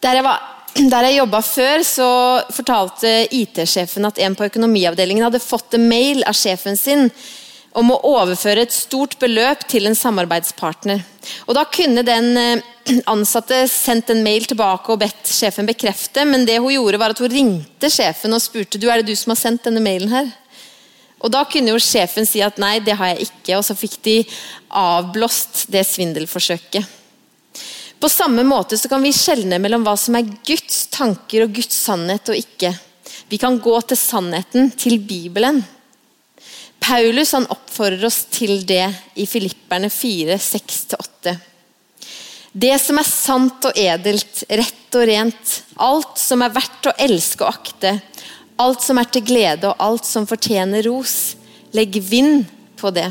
Der 0.00 0.20
jeg, 0.20 0.24
var, 0.24 0.40
der 0.94 1.08
jeg 1.08 1.18
jobba 1.18 1.42
før, 1.44 1.84
så 1.84 2.08
fortalte 2.54 3.12
IT-sjefen 3.34 4.08
at 4.08 4.22
en 4.24 4.38
på 4.38 4.46
økonomiavdelingen 4.48 5.26
hadde 5.26 5.42
fått 5.42 5.76
en 5.76 5.88
mail 5.90 6.24
av 6.24 6.38
sjefen 6.38 6.78
sin 6.80 7.10
om 7.78 7.92
å 7.94 8.00
overføre 8.18 8.64
et 8.66 8.74
stort 8.74 9.16
beløp 9.20 9.62
til 9.70 9.88
en 9.88 9.96
samarbeidspartner. 9.96 11.04
Og 11.46 11.54
Da 11.56 11.64
kunne 11.70 12.04
den 12.06 12.36
eh, 12.40 12.64
ansatte 13.10 13.62
sendt 13.70 14.10
en 14.12 14.24
mail 14.24 14.46
tilbake 14.48 14.92
og 14.92 15.00
bedt 15.02 15.30
sjefen 15.30 15.68
bekrefte, 15.68 16.24
men 16.28 16.46
det 16.48 16.58
hun 16.58 16.74
gjorde 16.74 17.00
var 17.00 17.14
at 17.14 17.22
hun 17.22 17.32
ringte 17.32 17.90
sjefen 17.92 18.34
og 18.34 18.42
spurte 18.42 18.80
du 18.80 18.88
er 18.88 19.02
det 19.02 19.12
du 19.12 19.18
som 19.18 19.34
har 19.34 19.40
sendt 19.40 19.68
denne 19.68 19.84
mailen. 19.84 20.12
her? 20.12 20.30
Og 21.18 21.32
Da 21.34 21.44
kunne 21.50 21.74
jo 21.74 21.82
sjefen 21.82 22.26
si 22.26 22.42
at 22.44 22.60
nei, 22.62 22.78
det 22.80 22.94
har 22.98 23.14
jeg 23.14 23.28
ikke, 23.28 23.58
og 23.58 23.64
så 23.66 23.74
fikk 23.78 23.98
de 24.06 24.18
avblåst 24.70 25.66
det 25.72 25.84
svindelforsøket. 25.86 26.94
På 27.98 28.06
samme 28.08 28.44
måte 28.46 28.78
så 28.78 28.86
kan 28.90 29.02
vi 29.02 29.10
skjelne 29.14 29.58
mellom 29.58 29.82
hva 29.82 29.96
som 29.98 30.14
er 30.14 30.28
Guds 30.46 30.86
tanker 30.94 31.42
og 31.44 31.56
Guds 31.56 31.74
sannhet 31.74 32.30
og 32.30 32.38
ikke. 32.38 32.70
Vi 33.28 33.40
kan 33.42 33.58
gå 33.58 33.74
til 33.82 33.98
sannheten, 33.98 34.70
til 34.78 35.00
Bibelen. 35.02 35.64
Paulus 36.88 37.32
han 37.32 37.44
oppfordrer 37.52 38.06
oss 38.08 38.22
til 38.32 38.62
det 38.64 38.86
i 39.20 39.26
Filipperne 39.28 39.90
4, 39.92 40.38
6-8. 40.40 41.34
Det 42.52 42.70
som 42.80 42.96
er 42.96 43.04
sant 43.04 43.66
og 43.68 43.76
edelt, 43.76 44.40
rett 44.48 44.96
og 44.96 45.04
rent, 45.10 45.50
alt 45.84 46.16
som 46.16 46.40
er 46.40 46.54
verdt 46.54 46.88
å 46.88 46.94
elske 47.04 47.44
og 47.44 47.50
akte, 47.58 47.92
alt 48.56 48.80
som 48.80 48.96
er 49.02 49.10
til 49.12 49.26
glede 49.28 49.68
og 49.68 49.84
alt 49.84 50.08
som 50.08 50.24
fortjener 50.30 50.88
ros, 50.88 51.36
legg 51.76 51.98
vind 52.08 52.46
på 52.80 52.88
det. 52.96 53.10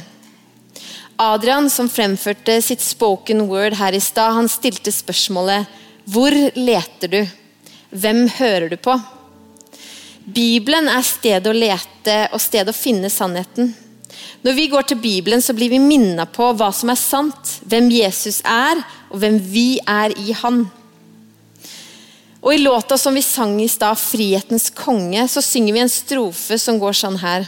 Adrian, 1.22 1.70
som 1.70 1.86
fremførte 1.90 2.58
sitt 2.66 2.82
spoken 2.82 3.46
word 3.46 3.78
her 3.78 3.94
i 3.94 4.02
stad, 4.02 4.34
han 4.40 4.50
stilte 4.50 4.94
spørsmålet 4.94 5.70
Hvor 6.10 6.34
leter 6.58 7.14
du? 7.14 7.22
Hvem 7.94 8.26
hører 8.40 8.74
du 8.74 8.78
på? 8.82 8.98
Bibelen 10.28 10.90
er 10.92 11.06
stedet 11.08 11.48
å 11.48 11.56
lete 11.56 12.16
og 12.36 12.42
stedet 12.44 12.74
å 12.74 12.76
finne 12.76 13.08
sannheten. 13.12 13.70
Når 14.44 14.56
vi 14.58 14.66
går 14.72 14.88
til 14.90 15.00
Bibelen, 15.00 15.42
så 15.42 15.56
blir 15.56 15.72
vi 15.72 15.80
minnet 15.80 16.34
på 16.36 16.50
hva 16.52 16.68
som 16.76 16.92
er 16.92 17.00
sant, 17.00 17.54
hvem 17.64 17.88
Jesus 17.92 18.42
er, 18.44 18.82
og 19.08 19.22
hvem 19.22 19.38
vi 19.40 19.80
er 19.88 20.12
i 20.20 20.36
Han. 20.42 20.66
Og 22.44 22.54
I 22.54 22.60
låta 22.62 22.98
som 23.00 23.16
vi 23.16 23.24
sang 23.24 23.56
i 23.62 23.68
stad, 23.68 23.98
'Frihetens 23.98 24.70
konge', 24.70 25.28
så 25.28 25.42
synger 25.42 25.74
vi 25.74 25.80
en 25.80 25.90
strofe 25.90 26.60
som 26.60 26.80
går 26.80 26.94
sånn 26.94 27.18
her. 27.24 27.48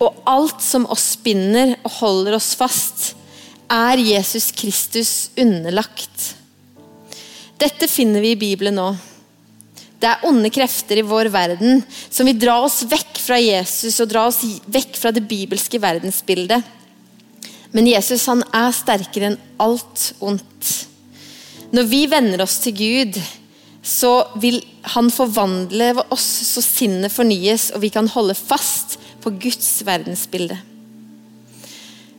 Og 0.00 0.14
alt 0.26 0.62
som 0.62 0.86
oss 0.86 1.16
binder 1.16 1.76
og 1.84 1.90
holder 1.90 2.34
oss 2.34 2.54
fast, 2.54 3.14
er 3.70 3.98
Jesus 3.98 4.50
Kristus 4.50 5.30
underlagt. 5.36 6.34
Dette 7.58 7.88
finner 7.88 8.20
vi 8.20 8.30
i 8.30 8.40
Bibelen 8.40 8.74
nå. 8.74 8.96
Det 9.96 10.08
er 10.10 10.24
onde 10.28 10.50
krefter 10.52 11.00
i 11.00 11.06
vår 11.06 11.30
verden 11.32 11.80
som 12.10 12.28
vil 12.28 12.38
dra 12.40 12.58
oss 12.66 12.82
vekk 12.88 13.20
fra 13.22 13.38
Jesus 13.40 13.96
og 14.04 14.10
dra 14.10 14.26
oss 14.28 14.42
vekk 14.68 14.98
fra 15.00 15.12
det 15.14 15.24
bibelske 15.28 15.80
verdensbildet. 15.80 16.60
Men 17.72 17.88
Jesus 17.88 18.26
han 18.28 18.44
er 18.54 18.76
sterkere 18.76 19.32
enn 19.32 19.40
alt 19.60 20.10
ondt. 20.24 20.70
Når 21.74 21.88
vi 21.90 22.04
venner 22.08 22.44
oss 22.44 22.60
til 22.62 22.76
Gud, 22.76 23.18
så 23.86 24.12
vil 24.42 24.60
han 24.94 25.10
forvandle 25.14 25.92
oss 26.14 26.26
så 26.52 26.62
sinnet 26.64 27.12
fornyes, 27.14 27.70
og 27.74 27.82
vi 27.84 27.90
kan 27.94 28.08
holde 28.10 28.36
fast 28.38 28.96
på 29.22 29.32
Guds 29.42 29.68
verdensbilde. 29.86 30.58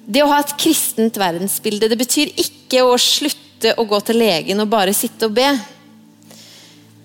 Det 0.08 0.24
å 0.24 0.30
ha 0.32 0.40
et 0.40 0.54
kristent 0.60 1.20
verdensbilde 1.20 1.90
det 1.92 1.98
betyr 2.00 2.32
ikke 2.40 2.86
å 2.88 2.96
slutte 3.02 3.74
å 3.76 3.84
gå 3.90 4.00
til 4.08 4.22
legen 4.22 4.64
og 4.64 4.72
bare 4.72 4.96
sitte 4.96 5.28
og 5.28 5.36
be. 5.36 5.50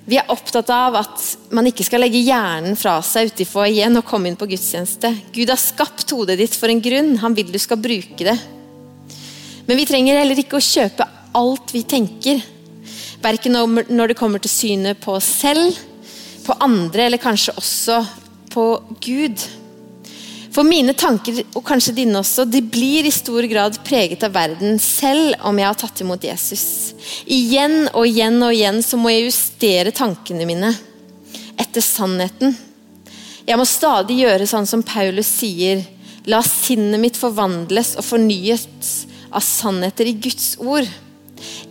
Vi 0.03 0.19
er 0.19 0.31
opptatt 0.35 0.71
av 0.75 0.97
at 0.99 1.25
man 1.55 1.69
ikke 1.71 1.85
skal 1.87 2.03
legge 2.03 2.21
hjernen 2.25 2.75
fra 2.79 2.97
seg 3.07 3.31
ute 3.31 3.45
i 3.45 3.47
foajeen 3.47 4.01
og 4.01 4.07
komme 4.09 4.31
inn 4.31 4.38
på 4.38 4.49
gudstjeneste. 4.51 5.12
Gud 5.35 5.53
har 5.53 5.61
skapt 5.61 6.11
hodet 6.11 6.41
ditt 6.41 6.57
for 6.59 6.73
en 6.73 6.83
grunn. 6.83 7.15
Han 7.23 7.37
vil 7.38 7.53
du 7.55 7.59
skal 7.62 7.79
bruke 7.79 8.27
det. 8.27 8.35
Men 9.69 9.79
vi 9.79 9.87
trenger 9.87 10.19
heller 10.19 10.43
ikke 10.43 10.59
å 10.59 10.65
kjøpe 10.65 11.07
alt 11.38 11.71
vi 11.71 11.85
tenker. 11.87 12.43
Verken 13.23 13.55
når 13.55 14.11
det 14.11 14.19
kommer 14.19 14.43
til 14.43 14.51
synet 14.51 14.99
på 15.05 15.15
oss 15.21 15.29
selv, 15.45 15.79
på 16.43 16.59
andre 16.67 17.07
eller 17.07 17.23
kanskje 17.23 17.55
også 17.55 18.01
på 18.51 18.67
Gud. 19.05 19.38
For 20.53 20.69
mine 20.69 20.93
tanker, 20.93 21.38
og 21.57 21.65
kanskje 21.65 21.95
dine 21.97 22.19
også, 22.21 22.45
de 22.45 22.61
blir 22.61 23.07
i 23.09 23.15
stor 23.15 23.47
grad 23.49 23.79
preget 23.87 24.25
av 24.27 24.35
verden, 24.35 24.77
selv 24.83 25.38
om 25.49 25.57
jeg 25.57 25.69
har 25.71 25.79
tatt 25.81 26.03
imot 26.05 26.27
Jesus. 26.29 26.65
Igjen 27.25 27.87
og 27.95 28.05
igjen 28.05 28.37
og 28.45 28.53
igjen 28.53 28.83
så 28.85 28.99
må 29.01 29.15
jeg 29.15 29.31
justere 29.31 29.95
tankene 29.97 30.45
mine 30.49 30.75
etter 31.57 31.85
sannheten. 31.85 32.53
Jeg 33.49 33.59
må 33.59 33.65
stadig 33.67 34.19
gjøre 34.21 34.49
sånn 34.49 34.69
som 34.69 34.85
Paulus 34.87 35.31
sier. 35.41 35.81
La 36.29 36.43
sinnet 36.47 37.01
mitt 37.03 37.17
forvandles 37.19 37.97
og 37.99 38.07
fornyes 38.07 38.69
av 39.33 39.43
sannheter 39.43 40.11
i 40.11 40.19
Guds 40.21 40.53
ord. 40.61 40.87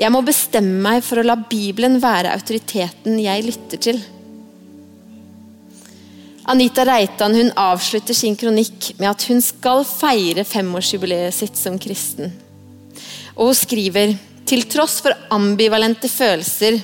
Jeg 0.02 0.12
må 0.12 0.24
bestemme 0.26 0.82
meg 0.84 1.06
for 1.06 1.22
å 1.22 1.28
la 1.28 1.38
Bibelen 1.38 2.02
være 2.04 2.34
autoriteten 2.34 3.22
jeg 3.22 3.46
lytter 3.46 3.86
til. 3.90 4.02
Anita 6.52 6.84
Reitan 6.84 7.36
hun 7.36 7.52
avslutter 7.56 8.14
sin 8.14 8.34
kronikk 8.36 8.90
med 8.98 9.08
at 9.08 9.24
hun 9.30 9.38
skal 9.40 9.86
feire 9.88 10.44
femårsjubileet 10.44 11.32
sitt 11.32 11.56
som 11.56 11.78
kristen. 11.80 12.34
Og 13.38 13.54
hun 13.54 13.56
skriver 13.56 14.12
til 14.50 14.66
tross 14.68 14.98
for 15.00 15.16
ambivalente 15.32 16.12
følelser, 16.12 16.76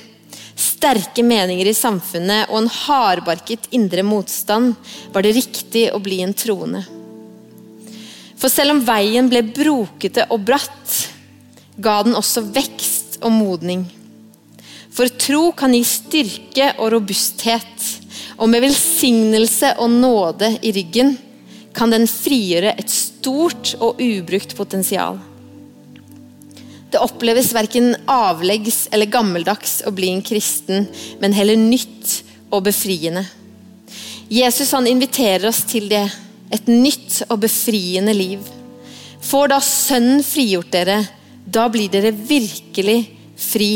sterke 0.56 1.20
meninger 1.20 1.68
i 1.68 1.76
samfunnet 1.76 2.48
og 2.48 2.62
en 2.62 2.70
hardbarket 2.78 3.68
indre 3.76 4.06
motstand, 4.08 4.72
var 5.12 5.26
det 5.26 5.34
riktig 5.36 5.84
å 5.92 6.00
bli 6.00 6.22
en 6.24 6.32
troende. 6.32 6.86
For 8.40 8.48
selv 8.48 8.78
om 8.78 8.82
veien 8.88 9.28
ble 9.28 9.44
brokete 9.52 10.30
og 10.32 10.48
bratt, 10.48 10.96
ga 11.76 12.00
den 12.08 12.16
også 12.16 12.46
vekst 12.56 13.20
og 13.20 13.36
modning. 13.36 13.84
For 14.96 15.12
tro 15.12 15.50
kan 15.52 15.76
gi 15.76 15.84
styrke 15.84 16.72
og 16.78 16.94
robusthet 16.96 17.97
og 18.38 18.50
med 18.50 18.62
velsignelse 18.62 19.74
og 19.82 19.90
nåde 19.90 20.52
i 20.62 20.72
ryggen 20.74 21.16
kan 21.74 21.90
den 21.92 22.06
frigjøre 22.10 22.74
et 22.78 22.90
stort 22.90 23.74
og 23.78 24.00
ubrukt 24.02 24.54
potensial. 24.58 25.18
Det 26.88 27.00
oppleves 27.02 27.50
verken 27.52 27.92
avleggs 28.08 28.86
eller 28.94 29.10
gammeldags 29.12 29.82
å 29.86 29.92
bli 29.92 30.08
en 30.14 30.24
kristen, 30.24 30.86
men 31.20 31.36
heller 31.36 31.58
nytt 31.60 32.22
og 32.48 32.64
befriende. 32.70 33.26
Jesus 34.32 34.72
han 34.72 34.88
inviterer 34.88 35.48
oss 35.50 35.62
til 35.68 35.88
det. 35.92 36.06
Et 36.48 36.64
nytt 36.68 37.26
og 37.28 37.42
befriende 37.42 38.14
liv. 38.16 38.40
Får 39.20 39.50
da 39.52 39.58
Sønnen 39.60 40.22
frigjort 40.24 40.72
dere, 40.72 41.02
da 41.44 41.66
blir 41.72 41.92
dere 41.92 42.12
virkelig 42.12 43.02
fri, 43.36 43.72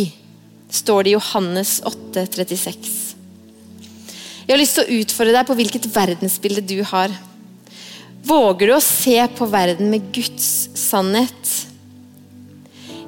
står 0.73 1.05
det 1.05 1.13
i 1.13 1.17
Johannes 1.19 1.81
8, 1.85 2.25
36. 2.33 3.12
Jeg 4.43 4.55
har 4.55 4.61
lyst 4.61 4.79
til 4.79 4.87
å 4.87 5.01
utfordre 5.03 5.37
deg 5.37 5.49
på 5.49 5.57
hvilket 5.59 5.91
verdensbilde 5.95 6.65
du 6.67 6.79
har. 6.91 7.13
Våger 8.27 8.71
du 8.71 8.75
å 8.77 8.83
se 8.85 9.19
på 9.37 9.47
verden 9.51 9.91
med 9.91 10.09
Guds 10.15 10.69
sannhet? 10.79 11.53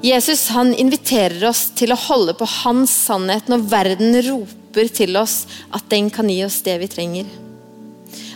Jesus 0.04 0.48
han 0.52 0.74
inviterer 0.76 1.46
oss 1.48 1.70
til 1.78 1.94
å 1.94 1.98
holde 1.98 2.34
på 2.36 2.46
hans 2.60 2.92
sannhet 3.06 3.48
når 3.48 3.64
verden 3.70 4.18
roper 4.26 4.90
til 4.92 5.16
oss 5.16 5.44
at 5.74 5.86
den 5.90 6.10
kan 6.12 6.28
gi 6.28 6.42
oss 6.44 6.60
det 6.66 6.76
vi 6.82 6.90
trenger. 6.92 7.30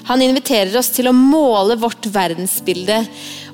Han 0.09 0.23
inviterer 0.25 0.73
oss 0.81 0.89
til 0.95 1.11
å 1.11 1.17
måle 1.17 1.77
vårt 1.77 2.07
verdensbilde 2.09 3.03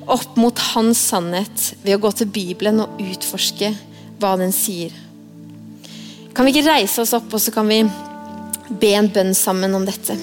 opp 0.07 0.37
mot 0.39 0.61
hans 0.71 1.01
sannhet 1.11 1.73
ved 1.83 1.97
å 1.97 2.03
gå 2.05 2.13
til 2.15 2.31
Bibelen 2.31 2.79
og 2.85 3.01
utforske 3.03 3.73
hva 4.21 4.35
den 4.39 4.53
sier. 4.55 4.93
Kan 6.35 6.47
vi 6.47 6.53
ikke 6.55 6.69
reise 6.69 7.03
oss 7.03 7.13
opp, 7.15 7.27
og 7.33 7.41
så 7.41 7.51
kan 7.55 7.67
vi 7.67 7.81
be 8.69 8.93
en 8.97 9.11
bønn 9.13 9.33
sammen 9.37 9.75
om 9.77 9.85
dette? 9.87 10.15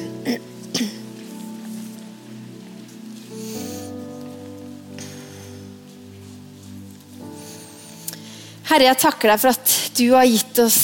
Herre, 8.72 8.88
jeg 8.88 9.00
takker 9.02 9.28
deg 9.28 9.40
for 9.42 9.52
at 9.52 9.72
du 9.98 10.06
har 10.14 10.24
gitt 10.24 10.58
oss 10.62 10.80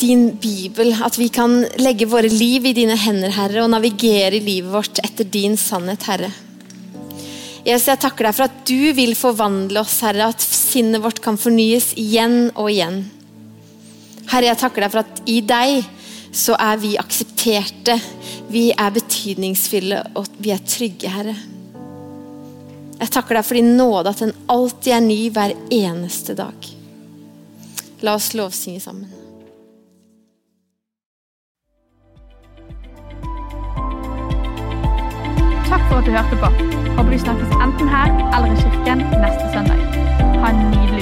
din 0.00 0.30
bibel, 0.40 0.92
at 1.04 1.16
vi 1.20 1.28
kan 1.32 1.58
legge 1.80 2.08
våre 2.08 2.30
liv 2.32 2.64
i 2.68 2.74
dine 2.76 2.96
hender, 2.96 3.32
Herre, 3.34 3.62
og 3.64 3.72
navigere 3.72 4.38
i 4.38 4.44
livet 4.44 4.72
vårt 4.72 5.00
etter 5.04 5.28
din 5.28 5.56
sannhet, 5.60 6.04
Herre. 6.08 6.30
Jesus, 7.66 7.88
jeg 7.90 8.00
takker 8.00 8.28
deg 8.28 8.36
for 8.36 8.46
at 8.46 8.58
du 8.68 8.92
vil 8.96 9.12
forvandle 9.18 9.82
oss, 9.82 9.98
Herre, 10.06 10.30
at 10.30 10.44
sinnet 10.44 11.02
vårt 11.04 11.20
kan 11.24 11.36
fornyes 11.40 11.90
igjen 11.98 12.52
og 12.54 12.70
igjen. 12.70 13.02
Herre, 14.30 14.52
jeg 14.52 14.60
takker 14.62 14.86
deg 14.86 14.94
for 14.94 15.02
at 15.02 15.22
i 15.28 15.40
deg 15.44 15.84
så 16.36 16.56
er 16.60 16.76
vi 16.80 16.96
aksepterte, 17.00 17.96
vi 18.52 18.68
er 18.76 18.92
betydningsfulle, 18.92 20.02
og 20.20 20.28
vi 20.38 20.52
er 20.52 20.64
trygge, 20.68 21.08
Herre. 21.08 21.36
Jeg 22.96 23.12
takker 23.12 23.38
deg 23.38 23.44
for 23.44 23.58
din 23.58 23.76
nåde, 23.76 24.12
at 24.12 24.20
den 24.24 24.34
alltid 24.52 24.92
er 24.96 25.04
ny 25.04 25.20
hver 25.32 25.54
eneste 25.72 26.36
dag. 26.36 26.68
La 28.04 28.16
oss 28.16 28.32
lovsynge 28.36 28.80
sammen. 28.84 29.08
Takk 35.66 35.82
for 35.90 35.98
at 35.98 36.06
du 36.08 36.12
hørte 36.14 36.40
på. 36.40 36.52
Håper 36.96 37.10
vi 37.10 37.20
snakkes 37.20 37.56
enten 37.60 37.88
her 37.92 38.12
eller 38.36 38.52
i 38.52 38.60
kirken 38.60 39.04
neste 39.24 39.48
søndag. 39.52 39.80
Ha 40.40 40.52
en 40.52 40.62
nydelig 40.72 40.95